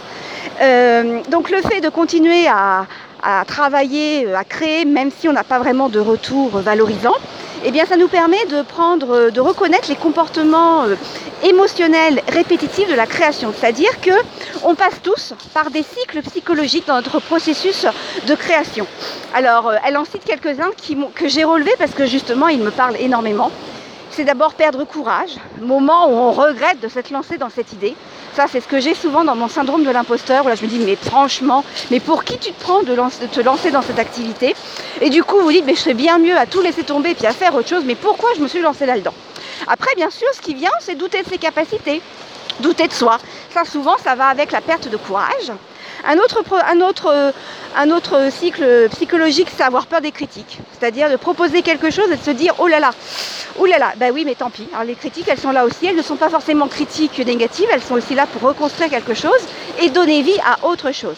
Euh, 0.61 1.21
donc 1.29 1.49
le 1.49 1.61
fait 1.61 1.81
de 1.81 1.89
continuer 1.89 2.47
à, 2.47 2.85
à 3.25 3.43
travailler, 3.43 4.33
à 4.33 4.43
créer, 4.43 4.85
même 4.85 5.09
si 5.09 5.27
on 5.27 5.33
n'a 5.33 5.43
pas 5.43 5.57
vraiment 5.57 5.89
de 5.89 5.99
retour 5.99 6.49
valorisant, 6.59 7.15
eh 7.63 7.71
bien 7.71 7.85
ça 7.85 7.97
nous 7.97 8.07
permet 8.07 8.45
de 8.45 8.61
prendre, 8.61 9.31
de 9.31 9.41
reconnaître 9.41 9.89
les 9.89 9.95
comportements 9.95 10.83
euh, 10.83 10.95
émotionnels 11.43 12.21
répétitifs 12.27 12.87
de 12.87 12.93
la 12.93 13.07
création. 13.07 13.51
C'est-à-dire 13.57 13.99
que 13.99 14.11
on 14.63 14.75
passe 14.75 15.01
tous 15.01 15.33
par 15.55 15.71
des 15.71 15.81
cycles 15.81 16.21
psychologiques 16.21 16.85
dans 16.85 16.95
notre 16.95 17.19
processus 17.19 17.87
de 18.27 18.35
création. 18.35 18.85
Alors, 19.33 19.69
euh, 19.69 19.77
elle 19.87 19.97
en 19.97 20.05
cite 20.05 20.23
quelques-uns 20.23 20.69
que 21.15 21.27
j'ai 21.27 21.43
relevés 21.43 21.73
parce 21.79 21.91
que 21.91 22.05
justement, 22.05 22.47
ils 22.47 22.61
me 22.61 22.69
parlent 22.69 22.97
énormément 22.99 23.51
c'est 24.15 24.23
d'abord 24.23 24.53
perdre 24.53 24.85
courage, 24.85 25.35
moment 25.59 26.07
où 26.07 26.13
on 26.13 26.31
regrette 26.31 26.79
de 26.79 26.87
s'être 26.87 27.09
lancé 27.09 27.37
dans 27.37 27.49
cette 27.49 27.73
idée. 27.73 27.95
Ça, 28.33 28.45
c'est 28.49 28.61
ce 28.61 28.67
que 28.67 28.79
j'ai 28.79 28.95
souvent 28.95 29.25
dans 29.25 29.35
mon 29.35 29.49
syndrome 29.49 29.83
de 29.83 29.89
l'imposteur, 29.89 30.45
où 30.45 30.55
je 30.55 30.63
me 30.63 30.69
dis, 30.69 30.79
mais 30.79 30.95
franchement, 30.95 31.65
mais 31.91 31.99
pour 31.99 32.23
qui 32.23 32.37
tu 32.37 32.53
te 32.53 32.61
prends 32.61 32.81
de, 32.81 32.95
te 32.95 33.41
lancer 33.41 33.71
dans 33.71 33.81
cette 33.81 33.99
activité? 33.99 34.55
Et 35.01 35.09
du 35.09 35.21
coup, 35.21 35.39
vous 35.41 35.51
dites, 35.51 35.65
mais 35.65 35.75
je 35.75 35.81
serais 35.81 35.93
bien 35.93 36.17
mieux 36.17 36.37
à 36.37 36.45
tout 36.45 36.61
laisser 36.61 36.83
tomber 36.83 37.13
puis 37.13 37.27
à 37.27 37.33
faire 37.33 37.53
autre 37.55 37.67
chose, 37.67 37.83
mais 37.85 37.95
pourquoi 37.95 38.29
je 38.37 38.41
me 38.41 38.47
suis 38.47 38.61
lancé 38.61 38.85
là-dedans? 38.85 39.13
Après, 39.67 39.93
bien 39.95 40.09
sûr, 40.09 40.27
ce 40.33 40.41
qui 40.41 40.53
vient, 40.53 40.71
c'est 40.79 40.95
douter 40.95 41.21
de 41.21 41.27
ses 41.27 41.37
capacités, 41.37 42.01
douter 42.61 42.87
de 42.87 42.93
soi. 42.93 43.17
Ça, 43.53 43.65
souvent, 43.65 43.97
ça 43.97 44.15
va 44.15 44.27
avec 44.27 44.53
la 44.53 44.61
perte 44.61 44.87
de 44.87 44.97
courage. 44.97 45.51
Un 46.07 46.17
autre, 46.17 46.43
un 47.77 47.89
autre, 47.91 48.29
cycle 48.31 48.89
psychologique, 48.91 49.47
c'est 49.55 49.63
avoir 49.63 49.87
peur 49.87 50.01
des 50.01 50.11
critiques. 50.11 50.59
C'est-à-dire 50.77 51.09
de 51.09 51.15
proposer 51.15 51.61
quelque 51.61 51.89
chose 51.89 52.09
et 52.11 52.17
de 52.17 52.23
se 52.23 52.31
dire, 52.31 52.53
oh 52.59 52.67
là 52.67 52.79
là, 52.79 52.91
Ouh 53.57 53.65
là 53.65 53.79
là, 53.79 53.93
bah 53.95 54.07
oui, 54.13 54.23
mais 54.25 54.35
tant 54.35 54.49
pis. 54.49 54.67
Alors 54.73 54.83
les 54.83 54.95
critiques, 54.95 55.27
elles 55.29 55.39
sont 55.39 55.51
là 55.51 55.65
aussi. 55.65 55.85
Elles 55.85 55.95
ne 55.95 56.01
sont 56.01 56.17
pas 56.17 56.29
forcément 56.29 56.67
critiques 56.67 57.19
négatives. 57.25 57.67
Elles 57.71 57.81
sont 57.81 57.95
aussi 57.95 58.13
là 58.13 58.27
pour 58.27 58.41
reconstruire 58.41 58.89
quelque 58.89 59.13
chose 59.13 59.39
et 59.79 59.89
donner 59.89 60.21
vie 60.23 60.37
à 60.45 60.67
autre 60.67 60.91
chose. 60.91 61.15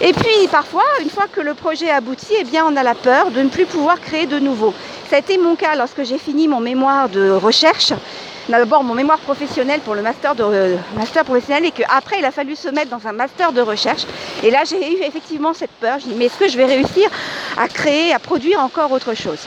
Et 0.00 0.12
puis 0.12 0.48
parfois, 0.50 0.82
une 1.00 1.10
fois 1.10 1.26
que 1.30 1.40
le 1.40 1.54
projet 1.54 1.90
aboutit, 1.90 2.34
eh 2.40 2.44
bien, 2.44 2.64
on 2.66 2.76
a 2.76 2.82
la 2.82 2.96
peur 2.96 3.30
de 3.30 3.40
ne 3.40 3.48
plus 3.48 3.66
pouvoir 3.66 4.00
créer 4.00 4.26
de 4.26 4.40
nouveau. 4.40 4.74
Ça 5.08 5.16
a 5.16 5.18
été 5.20 5.38
mon 5.38 5.54
cas 5.54 5.76
lorsque 5.76 6.02
j'ai 6.02 6.18
fini 6.18 6.48
mon 6.48 6.60
mémoire 6.60 7.08
de 7.08 7.30
recherche. 7.30 7.92
D'abord 8.48 8.82
mon 8.82 8.94
mémoire 8.94 9.18
professionnel 9.18 9.80
pour 9.80 9.94
le 9.94 10.00
master, 10.00 10.34
de, 10.34 10.42
euh, 10.42 10.76
master 10.96 11.22
professionnel 11.22 11.66
et 11.66 11.70
qu'après 11.70 12.18
il 12.18 12.24
a 12.24 12.30
fallu 12.30 12.56
se 12.56 12.68
mettre 12.68 12.88
dans 12.88 13.06
un 13.06 13.12
master 13.12 13.52
de 13.52 13.60
recherche. 13.60 14.06
Et 14.42 14.50
là 14.50 14.62
j'ai 14.64 14.90
eu 14.90 15.02
effectivement 15.02 15.52
cette 15.52 15.70
peur. 15.72 15.98
Je 15.98 16.06
me 16.06 16.12
dis 16.12 16.18
mais 16.18 16.24
est-ce 16.26 16.38
que 16.38 16.48
je 16.48 16.56
vais 16.56 16.64
réussir 16.64 17.10
à 17.58 17.68
créer, 17.68 18.14
à 18.14 18.18
produire 18.18 18.60
encore 18.60 18.90
autre 18.90 19.12
chose? 19.12 19.40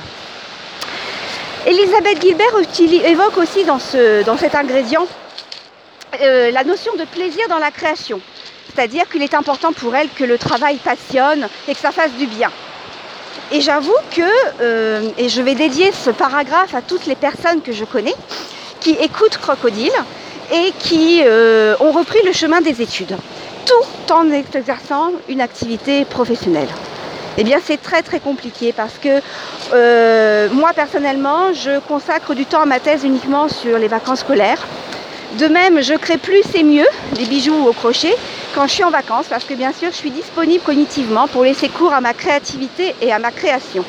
Elisabeth 1.65 2.21
Gilbert 2.21 3.05
évoque 3.05 3.37
aussi 3.37 3.63
dans, 3.63 3.79
cet 3.79 4.55
ingrédient 4.55 5.07
euh, 6.21 6.51
la 6.51 6.63
notion 6.63 6.95
de 6.95 7.05
plaisir 7.05 7.47
dans 7.49 7.59
la 7.59 7.71
création. 7.71 8.19
C'est-à-dire 8.73 9.09
qu'il 9.09 9.23
est 9.23 9.33
important 9.33 9.73
pour 9.73 9.95
elle 9.95 10.09
que 10.09 10.23
le 10.23 10.37
travail 10.37 10.77
passionne 10.77 11.47
et 11.67 11.73
que 11.73 11.79
ça 11.79 11.91
fasse 11.91 12.11
du 12.13 12.27
bien. 12.27 12.51
Et 13.51 13.61
j'avoue 13.61 13.97
que, 14.15 14.21
euh, 14.61 15.09
et 15.17 15.27
je 15.27 15.41
vais 15.41 15.55
dédier 15.55 15.91
ce 15.91 16.09
paragraphe 16.09 16.75
à 16.75 16.81
toutes 16.81 17.05
les 17.05 17.15
personnes 17.15 17.61
que 17.61 17.73
je 17.73 17.83
connais 17.83 18.15
qui 18.81 18.91
écoutent 18.91 19.37
Crocodile 19.37 19.91
et 20.51 20.73
qui 20.79 21.21
euh, 21.23 21.75
ont 21.79 21.91
repris 21.91 22.19
le 22.25 22.33
chemin 22.33 22.59
des 22.59 22.81
études, 22.81 23.15
tout 23.65 24.13
en 24.13 24.29
exerçant 24.31 25.11
une 25.29 25.39
activité 25.39 26.03
professionnelle 26.03 26.67
eh 27.37 27.43
bien 27.43 27.59
c'est 27.63 27.81
très 27.81 28.19
compliqué 28.19 28.73
parce 28.73 28.97
que 29.01 29.21
euh, 29.73 30.49
moi 30.51 30.71
personnellement 30.73 31.53
je 31.53 31.79
consacre 31.79 32.33
du 32.33 32.45
temps 32.45 32.61
à 32.61 32.65
ma 32.65 32.79
thèse 32.79 33.03
uniquement 33.03 33.47
sur 33.47 33.77
les 33.77 33.87
vacances 33.87 34.19
scolaires. 34.19 34.67
De 35.39 35.47
même, 35.47 35.81
je 35.81 35.93
crée 35.93 36.17
plus 36.17 36.43
et 36.55 36.63
mieux 36.63 36.87
des 37.13 37.23
bijoux 37.23 37.65
au 37.65 37.71
crochet 37.71 38.13
quand 38.53 38.67
je 38.67 38.73
suis 38.73 38.83
en 38.83 38.89
vacances 38.89 39.27
parce 39.29 39.45
que 39.45 39.53
bien 39.53 39.71
sûr 39.71 39.89
je 39.91 39.95
suis 39.95 40.11
disponible 40.11 40.61
cognitivement 40.63 41.27
pour 41.29 41.43
laisser 41.43 41.69
cours 41.69 41.93
à 41.93 42.01
ma 42.01 42.13
créativité 42.13 42.95
et 43.01 43.13
à 43.13 43.19
ma 43.19 43.31
création. 43.31 43.85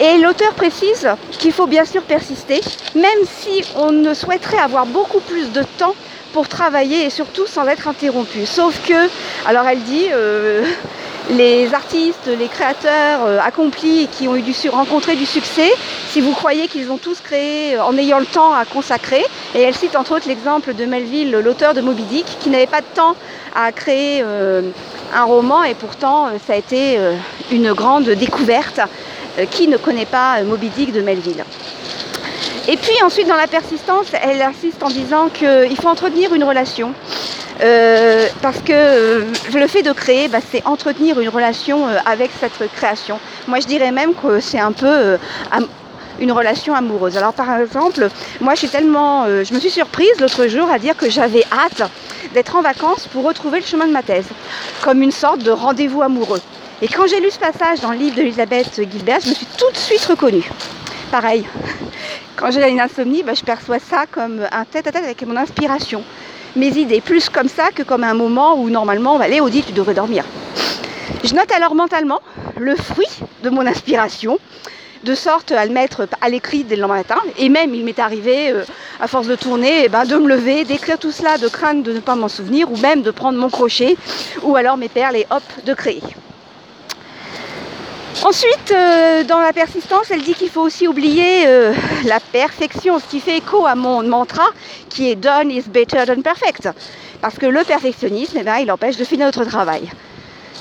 Et 0.00 0.16
l'auteur 0.16 0.54
précise 0.54 1.06
qu'il 1.32 1.52
faut 1.52 1.66
bien 1.66 1.84
sûr 1.84 2.02
persister, 2.02 2.60
même 2.94 3.20
si 3.38 3.62
on 3.76 3.92
ne 3.92 4.14
souhaiterait 4.14 4.58
avoir 4.58 4.86
beaucoup 4.86 5.20
plus 5.20 5.52
de 5.52 5.62
temps 5.76 5.94
pour 6.32 6.48
travailler 6.48 7.04
et 7.04 7.10
surtout 7.10 7.46
sans 7.46 7.66
être 7.66 7.86
interrompu. 7.86 8.46
Sauf 8.46 8.80
que, 8.86 9.08
alors 9.44 9.66
elle 9.66 9.82
dit, 9.82 10.06
euh, 10.10 10.64
les 11.30 11.74
artistes, 11.74 12.30
les 12.38 12.48
créateurs 12.48 13.26
euh, 13.26 13.38
accomplis 13.44 14.08
qui 14.10 14.26
ont 14.26 14.36
eu 14.36 14.40
du, 14.40 14.54
rencontré 14.70 15.16
du 15.16 15.26
succès, 15.26 15.70
si 16.08 16.22
vous 16.22 16.32
croyez 16.32 16.66
qu'ils 16.68 16.90
ont 16.90 16.96
tous 16.96 17.20
créé 17.20 17.74
euh, 17.74 17.84
en 17.84 17.98
ayant 17.98 18.20
le 18.20 18.26
temps 18.26 18.54
à 18.54 18.64
consacrer, 18.64 19.22
et 19.54 19.60
elle 19.60 19.74
cite 19.74 19.96
entre 19.96 20.16
autres 20.16 20.28
l'exemple 20.28 20.72
de 20.72 20.86
Melville, 20.86 21.30
l'auteur 21.30 21.74
de 21.74 21.82
Moby 21.82 22.04
Dick, 22.04 22.26
qui 22.40 22.48
n'avait 22.48 22.66
pas 22.66 22.80
de 22.80 22.86
temps 22.94 23.16
à 23.54 23.70
créer 23.72 24.22
un 24.22 25.24
roman, 25.24 25.64
et 25.64 25.74
pourtant 25.74 26.28
ça 26.46 26.52
a 26.52 26.56
été 26.56 26.98
une 27.50 27.72
grande 27.72 28.08
découverte. 28.10 28.80
Qui 29.50 29.68
ne 29.68 29.76
connaît 29.76 30.06
pas 30.06 30.42
Moby 30.42 30.68
Dick 30.70 30.92
de 30.92 31.00
Melville 31.00 31.44
et 32.68 32.76
puis 32.76 33.02
ensuite 33.02 33.26
dans 33.26 33.36
la 33.36 33.46
persistance, 33.46 34.06
elle 34.22 34.40
insiste 34.42 34.82
en 34.82 34.90
disant 34.90 35.28
qu'il 35.28 35.76
faut 35.76 35.88
entretenir 35.88 36.34
une 36.34 36.44
relation. 36.44 36.94
Euh, 37.62 38.28
parce 38.40 38.58
que 38.58 38.72
euh, 38.72 39.24
le 39.52 39.66
fait 39.66 39.82
de 39.82 39.92
créer, 39.92 40.28
bah, 40.28 40.38
c'est 40.50 40.64
entretenir 40.66 41.20
une 41.20 41.28
relation 41.28 41.88
euh, 41.88 41.98
avec 42.06 42.30
cette 42.38 42.70
création. 42.72 43.18
Moi, 43.48 43.60
je 43.60 43.66
dirais 43.66 43.90
même 43.90 44.14
que 44.14 44.40
c'est 44.40 44.60
un 44.60 44.72
peu 44.72 45.18
une 46.20 46.32
relation 46.32 46.74
amoureuse. 46.74 47.16
Alors, 47.16 47.32
par 47.32 47.58
exemple, 47.58 48.08
moi, 48.40 48.54
je 48.54 48.60
suis 48.60 48.68
tellement, 48.68 49.26
je 49.26 49.52
me 49.52 49.58
suis 49.58 49.70
surprise 49.70 50.12
l'autre 50.20 50.46
jour 50.46 50.70
à 50.70 50.78
dire 50.78 50.96
que 50.96 51.10
j'avais 51.10 51.44
hâte 51.52 51.90
d'être 52.34 52.56
en 52.56 52.62
vacances 52.62 53.08
pour 53.08 53.24
retrouver 53.24 53.60
le 53.60 53.66
chemin 53.66 53.86
de 53.86 53.92
ma 53.92 54.02
thèse, 54.02 54.28
comme 54.82 55.02
une 55.02 55.12
sorte 55.12 55.42
de 55.42 55.50
rendez-vous 55.50 56.02
amoureux. 56.02 56.40
Et 56.82 56.88
quand 56.88 57.06
j'ai 57.06 57.20
lu 57.20 57.30
ce 57.30 57.38
passage 57.38 57.80
dans 57.80 57.92
le 57.92 57.98
livre 57.98 58.16
d'Elisabeth 58.16 58.80
Gilbert, 58.90 59.20
je 59.20 59.28
me 59.28 59.34
suis 59.34 59.46
tout 59.58 59.70
de 59.70 59.76
suite 59.76 60.04
reconnue. 60.04 60.50
Pareil, 61.10 61.46
quand 62.36 62.50
j'ai 62.50 62.66
une 62.68 62.80
insomnie, 62.80 63.22
bah, 63.22 63.34
je 63.34 63.42
perçois 63.42 63.78
ça 63.78 64.06
comme 64.10 64.46
un 64.50 64.64
tête-à-tête 64.64 65.04
avec 65.04 65.22
mon 65.26 65.36
inspiration 65.36 66.02
mes 66.56 66.76
idées, 66.78 67.00
plus 67.00 67.28
comme 67.28 67.48
ça 67.48 67.70
que 67.70 67.82
comme 67.82 68.04
un 68.04 68.14
moment 68.14 68.60
où 68.60 68.70
normalement 68.70 69.14
on 69.14 69.18
va 69.18 69.28
dit 69.28 69.62
tu 69.62 69.72
devrais 69.72 69.94
dormir. 69.94 70.24
Je 71.22 71.34
note 71.34 71.50
alors 71.52 71.74
mentalement 71.74 72.20
le 72.58 72.76
fruit 72.76 73.06
de 73.42 73.50
mon 73.50 73.66
inspiration, 73.66 74.38
de 75.04 75.14
sorte 75.14 75.52
à 75.52 75.64
le 75.64 75.72
mettre 75.72 76.08
à 76.20 76.28
l'écrit 76.28 76.64
dès 76.64 76.76
le 76.76 76.82
lendemain 76.82 76.98
matin. 76.98 77.20
Et 77.38 77.48
même 77.48 77.74
il 77.74 77.84
m'est 77.84 77.98
arrivé, 77.98 78.52
euh, 78.52 78.64
à 79.00 79.06
force 79.06 79.26
de 79.26 79.34
tourner, 79.34 79.84
eh 79.84 79.88
ben, 79.88 80.04
de 80.04 80.16
me 80.16 80.28
lever, 80.28 80.64
d'écrire 80.64 80.98
tout 80.98 81.12
cela, 81.12 81.38
de 81.38 81.48
craindre 81.48 81.82
de 81.82 81.92
ne 81.92 82.00
pas 82.00 82.16
m'en 82.16 82.28
souvenir, 82.28 82.70
ou 82.70 82.76
même 82.76 83.02
de 83.02 83.10
prendre 83.10 83.38
mon 83.38 83.48
crochet, 83.48 83.96
ou 84.42 84.56
alors 84.56 84.76
mes 84.76 84.88
perles 84.88 85.16
et 85.16 85.26
hop, 85.30 85.42
de 85.64 85.74
créer. 85.74 86.02
Ensuite, 88.22 88.72
euh, 88.72 89.24
dans 89.24 89.40
la 89.40 89.52
persistance, 89.52 90.10
elle 90.10 90.22
dit 90.22 90.34
qu'il 90.34 90.50
faut 90.50 90.60
aussi 90.60 90.86
oublier 90.86 91.46
euh, 91.46 91.72
la 92.04 92.20
perfection, 92.20 92.98
ce 92.98 93.06
qui 93.06 93.20
fait 93.20 93.38
écho 93.38 93.66
à 93.66 93.74
mon 93.74 94.02
mantra 94.02 94.44
qui 94.90 95.10
est 95.10 95.14
done 95.14 95.50
is 95.50 95.62
better 95.62 96.04
than 96.06 96.20
perfect. 96.20 96.68
Parce 97.22 97.38
que 97.38 97.46
le 97.46 97.64
perfectionnisme, 97.64 98.36
eh 98.38 98.42
ben, 98.42 98.58
il 98.58 98.70
empêche 98.70 98.96
de 98.96 99.04
finir 99.04 99.26
notre 99.26 99.44
travail. 99.44 99.88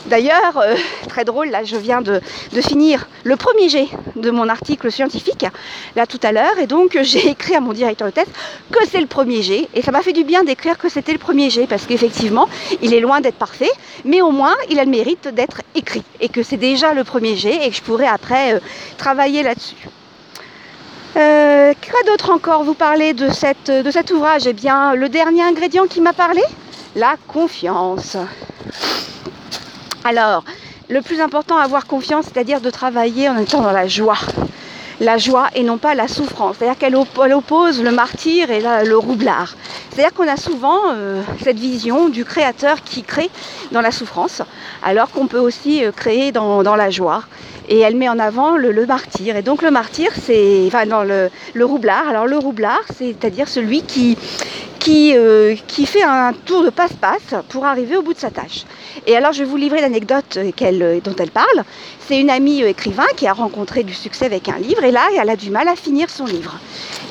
D'ailleurs, 0.06 0.58
euh, 0.58 0.76
très 1.08 1.26
drôle, 1.26 1.50
là 1.50 1.64
je 1.64 1.76
viens 1.76 2.02
de, 2.02 2.22
finir 2.62 3.08
le 3.24 3.36
premier 3.36 3.70
jet 3.70 3.88
de 4.16 4.32
mon 4.32 4.50
article 4.50 4.92
scientifique, 4.92 5.46
là 5.96 6.06
tout 6.06 6.20
à 6.24 6.32
l'heure, 6.32 6.58
et 6.60 6.68
donc 6.68 6.98
j'ai 7.02 7.30
écrit 7.30 7.56
à 7.56 7.60
mon 7.60 7.74
directeur 7.74 8.08
de 8.08 8.14
thèse 8.14 8.28
que 8.72 8.80
c'est 8.90 9.02
le 9.02 9.08
premier 9.08 9.42
jet, 9.42 9.68
et 9.74 9.82
ça 9.82 9.92
m'a 9.92 10.02
fait 10.02 10.14
du 10.14 10.24
bien 10.24 10.44
d'écrire 10.44 10.78
que 10.78 10.90
c'était 10.90 11.14
le 11.14 11.20
premier 11.20 11.50
jet, 11.50 11.68
parce 11.68 11.86
qu'effectivement, 11.86 12.48
il 12.82 12.94
est 12.94 13.00
loin 13.00 13.22
d'être 13.22 13.38
parfait, 13.38 13.72
mais 14.06 14.22
au 14.22 14.32
moins 14.32 14.56
il 14.70 14.80
a 14.80 14.86
le 14.86 14.92
mérite 14.92 15.28
d'être 15.28 15.62
écrit, 15.76 16.04
et 16.20 16.30
que 16.30 16.44
c'est 16.44 16.58
déjà 16.58 16.94
le 16.94 17.04
premier 17.04 17.36
jet, 17.36 17.66
et 17.66 17.70
que 17.70 17.76
je 17.76 17.82
pourrais 17.82 18.08
après 18.08 18.56
euh, 18.56 18.60
travailler 18.98 19.44
là-dessus. 19.44 19.88
Euh, 21.18 21.74
quoi 21.90 22.00
d'autre 22.06 22.30
encore 22.30 22.64
vous 22.64 22.76
cette, 23.34 23.72
de 23.72 23.92
cet 23.92 24.12
ouvrage? 24.12 24.46
Eh 24.46 24.54
bien, 24.54 24.94
le 24.94 25.10
dernier 25.10 25.42
ingrédient 25.42 25.88
qui 25.88 26.02
m'a 26.02 26.14
parlé? 26.14 26.42
La 26.96 27.16
confiance. 27.28 28.16
Alors, 30.06 30.44
le 30.90 31.02
plus 31.02 31.20
important 31.20 31.58
avoir 31.58 31.86
confiance, 31.86 32.26
c'est-à-dire 32.26 32.62
de 32.62 32.70
travailler 32.70 33.30
en 33.30 33.38
étant 33.38 33.62
dans 33.62 33.72
la 33.72 33.88
joie. 33.88 34.18
La 35.02 35.18
joie 35.18 35.48
et 35.56 35.64
non 35.64 35.78
pas 35.78 35.94
la 35.94 36.08
souffrance. 36.08 36.58
C'est-à-dire 36.58 36.78
qu'elle 36.78 36.96
oppose 36.96 37.82
le 37.82 37.92
martyr 37.92 38.50
et 38.50 38.62
le 38.62 38.98
roublard. 38.98 39.56
C'est-à-dire 39.90 40.14
qu'on 40.14 40.28
a 40.28 40.36
souvent 40.36 40.80
euh, 40.92 41.22
cette 41.44 41.60
vision 41.60 42.10
du 42.10 42.26
créateur 42.26 42.82
qui 42.84 43.04
crée 43.04 43.30
dans 43.72 43.82
la 43.82 43.92
souffrance, 43.92 44.42
alors 44.84 45.10
qu'on 45.12 45.28
peut 45.28 45.40
aussi 45.40 45.86
euh, 45.86 45.92
créer 45.92 46.32
dans, 46.32 46.64
la 46.76 46.90
joie. 46.90 47.24
Et 47.70 47.80
elle 47.80 47.96
met 47.96 48.10
en 48.10 48.20
avant 48.20 48.58
le, 48.58 48.86
martyr. 48.86 49.36
Et 49.36 49.42
donc 49.42 49.62
le 49.62 49.72
martyr, 49.72 50.12
c'est 50.22 50.64
enfin 50.68 50.86
le, 50.86 51.66
roublard. 51.66 52.10
Alors 52.10 52.26
le 52.26 52.38
roublard, 52.38 52.82
c'est-à-dire 52.98 53.48
celui 53.48 53.84
qui, 53.84 54.18
qui, 54.90 55.14
qui 55.68 55.86
fait 55.86 56.02
un 56.02 56.34
tour 56.34 56.64
de 56.64 56.70
passe-passe 56.72 57.44
pour 57.50 57.66
arriver 57.66 57.96
au 57.96 58.02
bout 58.02 58.14
de 58.14 58.20
sa 58.20 58.32
tâche. 58.32 58.66
Et 59.06 59.16
alors 59.16 59.34
je 59.34 59.40
vais 59.40 59.50
vous 59.50 59.58
livrer 59.58 59.82
l'anecdote 59.82 60.40
dont 61.04 61.16
elle 61.20 61.32
parle. 61.32 61.64
C'est 62.08 62.20
une 62.20 62.32
amie 62.32 62.64
écrivain 62.64 63.06
qui 63.16 63.28
a 63.28 63.34
rencontré 63.34 63.84
du 63.84 63.94
succès 63.94 64.26
avec 64.26 64.50
un 64.50 64.58
livre 64.58 64.84
et 64.84 64.92
là 64.92 65.02
elle 65.16 65.30
a 65.30 65.36
du 65.36 65.52
mal 65.52 65.68
à 65.68 65.76
finir 65.76 66.10
son 66.10 66.26
livre. 66.26 66.58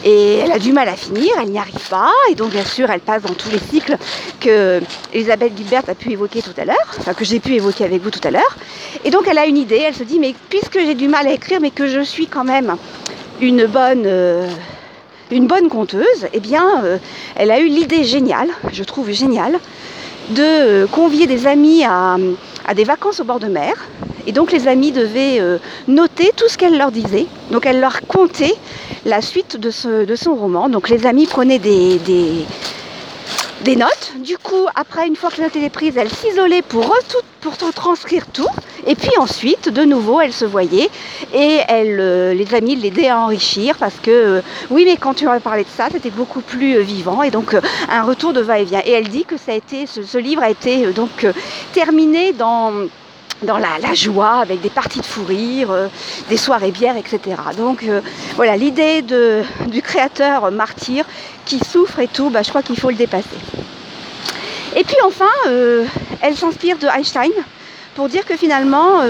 Et 0.05 0.39
elle 0.39 0.51
a 0.51 0.59
du 0.59 0.73
mal 0.73 0.89
à 0.89 0.97
finir, 0.97 1.33
elle 1.41 1.51
n'y 1.51 1.59
arrive 1.59 1.89
pas, 1.89 2.11
et 2.31 2.35
donc 2.35 2.51
bien 2.51 2.65
sûr 2.65 2.91
elle 2.91 3.01
passe 3.01 3.23
dans 3.23 3.35
tous 3.35 3.51
les 3.51 3.59
cycles 3.59 3.97
que 4.41 4.81
Elisabeth 5.13 5.57
Gilbert 5.57 5.83
a 5.89 5.95
pu 5.95 6.13
évoquer 6.13 6.41
tout 6.41 6.55
à 6.57 6.65
l'heure, 6.65 6.95
enfin 6.99 7.15
que 7.15 7.25
j'ai 7.25 7.41
pu 7.41 7.55
évoquer 7.55 7.85
avec 7.85 8.03
vous 8.03 8.11
tout 8.11 8.27
à 8.27 8.31
l'heure. 8.31 8.57
Et 9.05 9.11
donc 9.11 9.27
elle 9.29 9.39
a 9.39 9.47
une 9.47 9.57
idée, 9.57 9.83
elle 9.87 9.95
se 9.95 10.05
dit 10.05 10.19
mais 10.19 10.35
puisque 10.51 10.79
j'ai 10.81 10.95
du 10.95 11.07
mal 11.07 11.27
à 11.29 11.33
écrire 11.33 11.61
mais 11.61 11.71
que 11.71 11.87
je 11.87 12.01
suis 12.01 12.27
quand 12.27 12.45
même 12.45 12.77
une 13.41 13.67
bonne, 13.67 14.03
euh, 14.07 14.49
une 15.31 15.47
bonne 15.47 15.69
conteuse, 15.69 16.27
eh 16.33 16.41
bien 16.41 16.85
euh, 16.85 16.99
elle 17.37 17.51
a 17.51 17.61
eu 17.61 17.69
l'idée 17.69 18.05
géniale, 18.05 18.49
je 18.73 18.83
trouve 18.85 19.11
géniale, 19.11 19.59
de 20.31 20.43
euh, 20.43 20.87
convier 20.87 21.27
des 21.27 21.47
amis 21.47 21.85
à, 21.85 22.17
des 22.75 22.85
vacances 22.85 23.21
au 23.21 23.25
bord 23.25 23.41
de 23.41 23.47
mer, 23.47 23.75
et 24.27 24.33
donc 24.33 24.53
les 24.53 24.69
amis 24.69 24.93
devaient 24.93 25.41
euh, 25.41 25.59
noter 25.87 26.33
tout 26.37 26.49
ce 26.49 26.59
qu'elle 26.59 26.77
leur 26.77 26.93
disait. 26.93 27.27
Donc 27.51 27.65
elle 27.67 27.81
leur 27.81 28.03
contait 28.03 28.55
la 29.07 29.23
suite 29.23 29.57
de, 29.57 29.71
son 29.71 30.35
roman. 30.35 30.69
Donc 30.69 30.91
les 30.91 31.07
amis 31.07 31.27
prenaient 31.27 31.59
des, 31.59 31.99
notes. 33.77 34.13
Du 34.19 34.39
coup, 34.39 34.67
après, 34.75 35.07
une 35.07 35.17
fois 35.17 35.31
que 35.31 35.39
la 35.39 35.45
note 35.45 35.57
était 35.57 35.71
prise, 35.71 35.97
elle 35.97 36.11
s'isolait 36.11 36.63
pour, 36.63 36.95
pour 37.41 37.57
transcrire 37.57 38.27
tout. 38.27 38.49
Et 38.87 38.95
puis 38.95 39.11
ensuite, 39.19 39.69
de 39.69 39.85
nouveau, 39.85 40.21
elle 40.21 40.33
se 40.33 40.45
voyait 40.45 40.89
et 41.35 41.59
elle, 41.69 41.99
euh, 42.01 42.35
les 42.35 42.55
amis 42.55 42.77
l'aidaient 42.77 43.09
à 43.09 43.19
enrichir 43.19 43.77
parce 43.77 43.97
que, 43.97 44.11
euh, 44.11 44.43
oui, 44.71 44.85
mais 44.87 44.97
quand 44.97 45.15
tu 45.15 45.25
leur 45.25 45.41
parlé 45.41 45.65
de 45.65 45.69
ça, 45.69 45.89
c'était 45.91 46.11
beaucoup 46.11 46.41
plus 46.41 46.81
vivant 46.81 47.23
et 47.23 47.31
donc 47.31 47.55
un 47.89 48.03
retour 48.03 48.33
de 48.33 48.41
va-et-vient. 48.41 48.83
Et 48.87 48.93
elle 48.93 49.09
dit 49.09 49.25
que 49.25 49.37
ça 49.37 49.53
a 49.53 49.55
été, 49.55 49.87
ce 49.87 50.19
livre 50.19 50.43
a 50.43 50.51
été 50.51 50.87
donc 50.93 51.27
terminé 51.73 52.33
dans 52.33 52.73
dans 53.43 53.59
la, 53.59 53.95
joie, 53.95 54.41
avec 54.41 54.61
des 54.61 54.71
parties 54.71 55.01
de 55.01 55.07
fou 55.07 55.25
rire, 55.25 55.71
euh, 55.71 55.89
des 56.29 56.37
soirées 56.37 56.71
bières, 56.71 56.97
etc. 56.97 57.37
Donc 57.57 57.85
euh, 57.85 58.01
voilà, 58.37 58.57
l'idée 58.57 59.03
du 59.03 59.83
créateur 59.83 60.51
martyr 60.51 61.05
qui 61.45 61.59
souffre 61.61 62.01
et 62.01 62.09
tout, 62.09 62.31
bah, 62.31 62.43
je 62.43 62.51
crois 62.51 62.63
qu'il 62.63 62.79
faut 62.79 62.91
le 62.91 62.97
dépasser. 62.97 63.29
Et 64.77 64.85
puis 64.85 64.97
enfin, 65.05 65.31
euh, 65.47 65.85
elle 66.21 66.37
s'inspire 66.37 66.79
de 66.79 66.87
Einstein 66.87 67.31
pour 67.95 68.09
dire 68.09 68.25
que 68.25 68.37
finalement, 68.37 69.03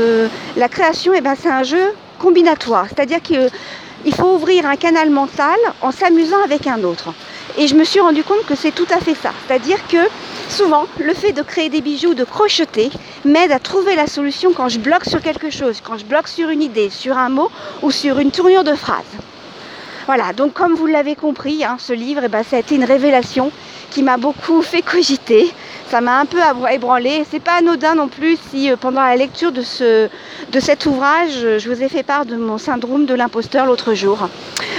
la 0.56 0.68
création, 0.68 1.12
eh 1.14 1.20
ben, 1.20 1.35
c'est 1.38 1.50
un 1.50 1.62
jeu 1.62 1.92
combinatoire, 2.18 2.87
c'est-à-dire 2.88 3.20
qu'il 3.20 4.14
faut 4.14 4.35
ouvrir 4.35 4.64
un 4.64 4.76
canal 4.76 5.11
mental 5.11 5.58
en 5.82 5.90
s'amusant 5.90 6.42
avec 6.42 6.66
un 6.66 6.82
autre. 6.85 7.12
Et 7.58 7.66
je 7.66 7.75
me 7.75 7.85
suis 7.85 8.00
rendu 8.00 8.25
compte 8.25 8.47
que 8.47 8.54
c'est 8.54 8.70
tout 8.70 8.87
à 8.90 8.99
fait 9.00 9.14
ça. 9.14 9.32
C'est-à-dire 9.47 9.78
que 9.88 9.99
souvent, 10.49 10.87
le 10.99 11.14
fait 11.14 11.33
de 11.33 11.43
créer 11.43 11.69
des 11.69 11.81
bijoux, 11.81 12.14
de 12.14 12.25
crocheter, 12.25 12.90
m'aide 13.25 13.52
à 13.52 13.59
trouver 13.59 13.95
la 13.95 14.07
solution 14.07 14.52
quand 14.52 14.69
je 14.69 14.78
bloque 14.78 15.05
sur 15.05 15.21
quelque 15.21 15.50
chose, 15.50 15.81
quand 15.83 15.99
je 15.99 16.05
bloque 16.05 16.28
sur 16.28 16.49
une 16.49 16.62
idée, 16.62 16.90
sur 16.90 17.17
un 17.17 17.28
mot 17.28 17.50
ou 17.83 17.90
sur 17.90 18.19
une 18.19 18.31
tournure 18.31 18.64
de 18.64 18.75
phrase. 18.75 19.05
Voilà, 20.07 20.33
donc 20.33 20.55
comme 20.55 20.75
vous 20.75 20.87
l'avez 20.87 21.14
compris, 21.14 21.64
hein, 21.64 21.76
ce 21.78 21.93
livre, 21.93 22.23
eh 22.25 22.28
ben, 22.28 22.43
ça 22.43 22.57
a 22.57 22.61
été 22.61 22.75
une 22.75 22.85
révélation 22.85 23.52
qui 23.90 24.02
m'a 24.02 24.16
beaucoup 24.16 24.62
fait 24.62 24.83
cogiter. 24.83 25.52
Ça 25.90 26.02
m'a 26.02 26.21
un 26.21 26.26
peu 26.26 26.38
ébranlé. 26.71 27.25
C'est 27.30 27.40
pas 27.40 27.59
anodin 27.59 27.95
non 27.95 28.09
plus 28.09 28.37
si 28.50 28.71
euh, 28.71 28.76
pendant 28.76 29.00
la 29.00 29.16
lecture 29.16 29.52
de, 29.52 29.62
ce, 29.62 30.09
de 30.52 30.61
cet 30.61 30.85
ouvrage, 30.85 31.59
je 31.59 31.71
vous 31.71 31.83
ai 31.83 31.88
fait 31.88 32.02
part 32.02 32.26
de 32.26 32.37
mon 32.37 32.59
syndrome 32.59 33.07
de 33.07 33.14
l'imposteur 33.14 33.64
l'autre 33.64 33.95
jour. 33.95 34.28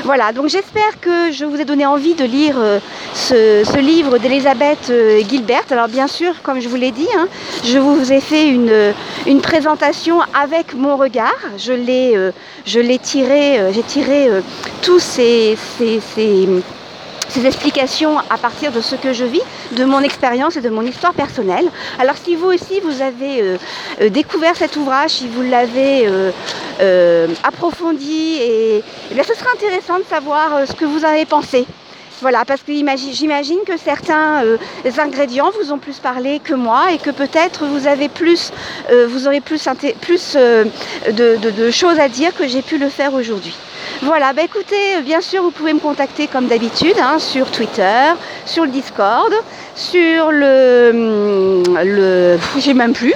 Voilà, 0.04 0.32
donc 0.32 0.50
j'espère 0.50 1.00
que 1.02 1.32
je 1.32 1.46
vous 1.46 1.60
ai 1.60 1.66
donné 1.66 1.86
envie 1.86 2.14
de 2.14 2.26
lire 2.26 2.56
euh, 2.60 2.80
ce, 3.16 3.80
livre 3.80 4.20
d'Elisabeth 4.20 4.92
euh, 4.92 5.22
Gilbert. 5.28 5.64
Alors 5.72 5.88
bien 5.88 6.08
sûr, 6.08 6.34
comme 6.44 6.60
je 6.60 6.70
vous 6.70 6.76
l'ai 6.76 6.92
dit, 6.92 7.08
hein, 7.18 7.28
je 7.64 7.80
vous 7.80 8.14
ai 8.14 8.22
fait 8.22 8.48
une, 8.48 8.94
une 9.26 9.42
présentation 9.42 10.20
avec 10.40 10.76
mon 10.76 10.96
regard. 10.96 11.40
Je 11.58 11.74
l'ai, 11.74 13.00
tiré, 13.00 13.74
j'ai 13.74 13.84
tiré 13.84 14.30
tous 14.84 15.00
ces, 15.00 15.58
ces 15.78 16.00
explications 17.38 18.18
à 18.18 18.38
partir 18.38 18.72
de 18.72 18.82
ce 18.82 18.96
que 18.96 19.14
je 19.14 19.26
vis, 19.26 19.42
de 19.72 19.86
mon 19.86 20.02
expérience 20.02 20.56
et 20.56 20.62
de 20.62 20.70
mon 20.70 20.82
histoire 20.82 21.14
personnelle. 21.14 21.66
Alors 22.00 22.16
si 22.18 22.36
vous 22.36 22.48
aussi 22.48 22.80
vous 22.82 23.02
avez 23.02 23.42
euh, 23.42 23.58
euh, 24.02 24.10
découvert 24.10 24.56
cet 24.56 24.76
ouvrage, 24.76 25.12
si 25.12 25.28
vous 25.28 25.42
l'avez 25.42 26.08
euh, 26.82 27.28
approfondi, 27.44 28.38
et, 28.42 28.84
eh 29.12 29.14
bien, 29.14 29.24
ce 29.24 29.34
sera 29.34 29.52
intéressant 29.54 30.00
de 30.00 30.06
savoir 30.06 30.68
ce 30.68 30.74
que 30.74 30.86
vous 30.86 31.04
en 31.04 31.10
avez 31.10 31.26
pensé. 31.26 31.66
Voilà, 32.22 32.44
parce 32.44 32.62
que 32.64 32.74
j'imagine 32.74 33.60
que 33.66 33.78
certains 33.78 34.44
ingrédients 34.98 35.52
vous 35.58 35.72
ont 35.72 35.78
plus 35.78 36.00
parlé 36.00 36.42
que 36.44 36.54
moi 36.54 36.92
et 36.92 36.98
que 36.98 37.12
peut-être 37.12 37.66
vous 37.66 37.88
avez 37.88 38.10
plus, 38.10 38.52
vous 39.08 39.26
aurez 39.26 39.40
plus, 39.40 39.66
plus 40.02 40.36
de 40.36 41.72
choses 41.72 41.98
à 41.98 42.10
dire 42.10 42.36
que 42.36 42.46
j'ai 42.46 42.62
pu 42.62 42.78
le 42.78 42.90
faire 42.90 43.14
aujourd'hui. 43.14 43.56
Voilà, 44.02 44.32
bah 44.32 44.44
écoutez, 44.44 45.02
bien 45.04 45.20
sûr, 45.20 45.44
vous 45.44 45.52
pouvez 45.52 45.74
me 45.74 45.80
contacter 45.80 46.28
comme 46.28 46.48
d'habitude 46.48 46.96
hein, 47.02 47.20
sur 47.20 47.52
Twitter, 47.52 48.14
sur 48.46 48.64
le 48.64 48.72
Discord, 48.72 49.34
sur 49.76 50.32
le, 50.32 50.92
hum, 50.94 51.78
le 51.84 52.38
j'ai 52.60 52.74
même 52.74 52.94
plus, 52.94 53.14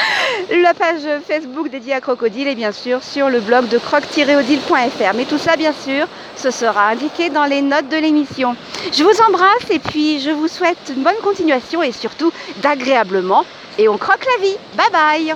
la 0.62 0.72
page 0.72 1.02
Facebook 1.28 1.68
dédiée 1.68 1.92
à 1.92 2.00
Crocodile 2.00 2.48
et 2.48 2.54
bien 2.54 2.72
sûr 2.72 3.02
sur 3.02 3.28
le 3.28 3.40
blog 3.40 3.68
de 3.68 3.76
croc-odile.fr. 3.76 5.14
Mais 5.14 5.26
tout 5.26 5.38
ça, 5.38 5.56
bien 5.56 5.74
sûr, 5.74 6.06
ce 6.36 6.50
sera 6.50 6.88
indiqué 6.88 7.28
dans 7.28 7.44
les 7.44 7.60
notes 7.60 7.90
de 7.90 7.98
l'émission. 7.98 8.56
Je 8.92 9.04
vous 9.04 9.20
embrasse 9.28 9.70
et 9.70 9.78
puis 9.78 10.20
je 10.20 10.30
vous 10.30 10.48
souhaite 10.48 10.90
une 10.96 11.02
bonne 11.02 11.20
continuation 11.22 11.82
et 11.82 11.92
surtout 11.92 12.32
d'agréablement. 12.62 13.44
Et 13.76 13.90
on 13.90 13.98
croque 13.98 14.24
la 14.38 14.42
vie. 14.42 14.56
Bye 14.74 14.90
bye 14.90 15.34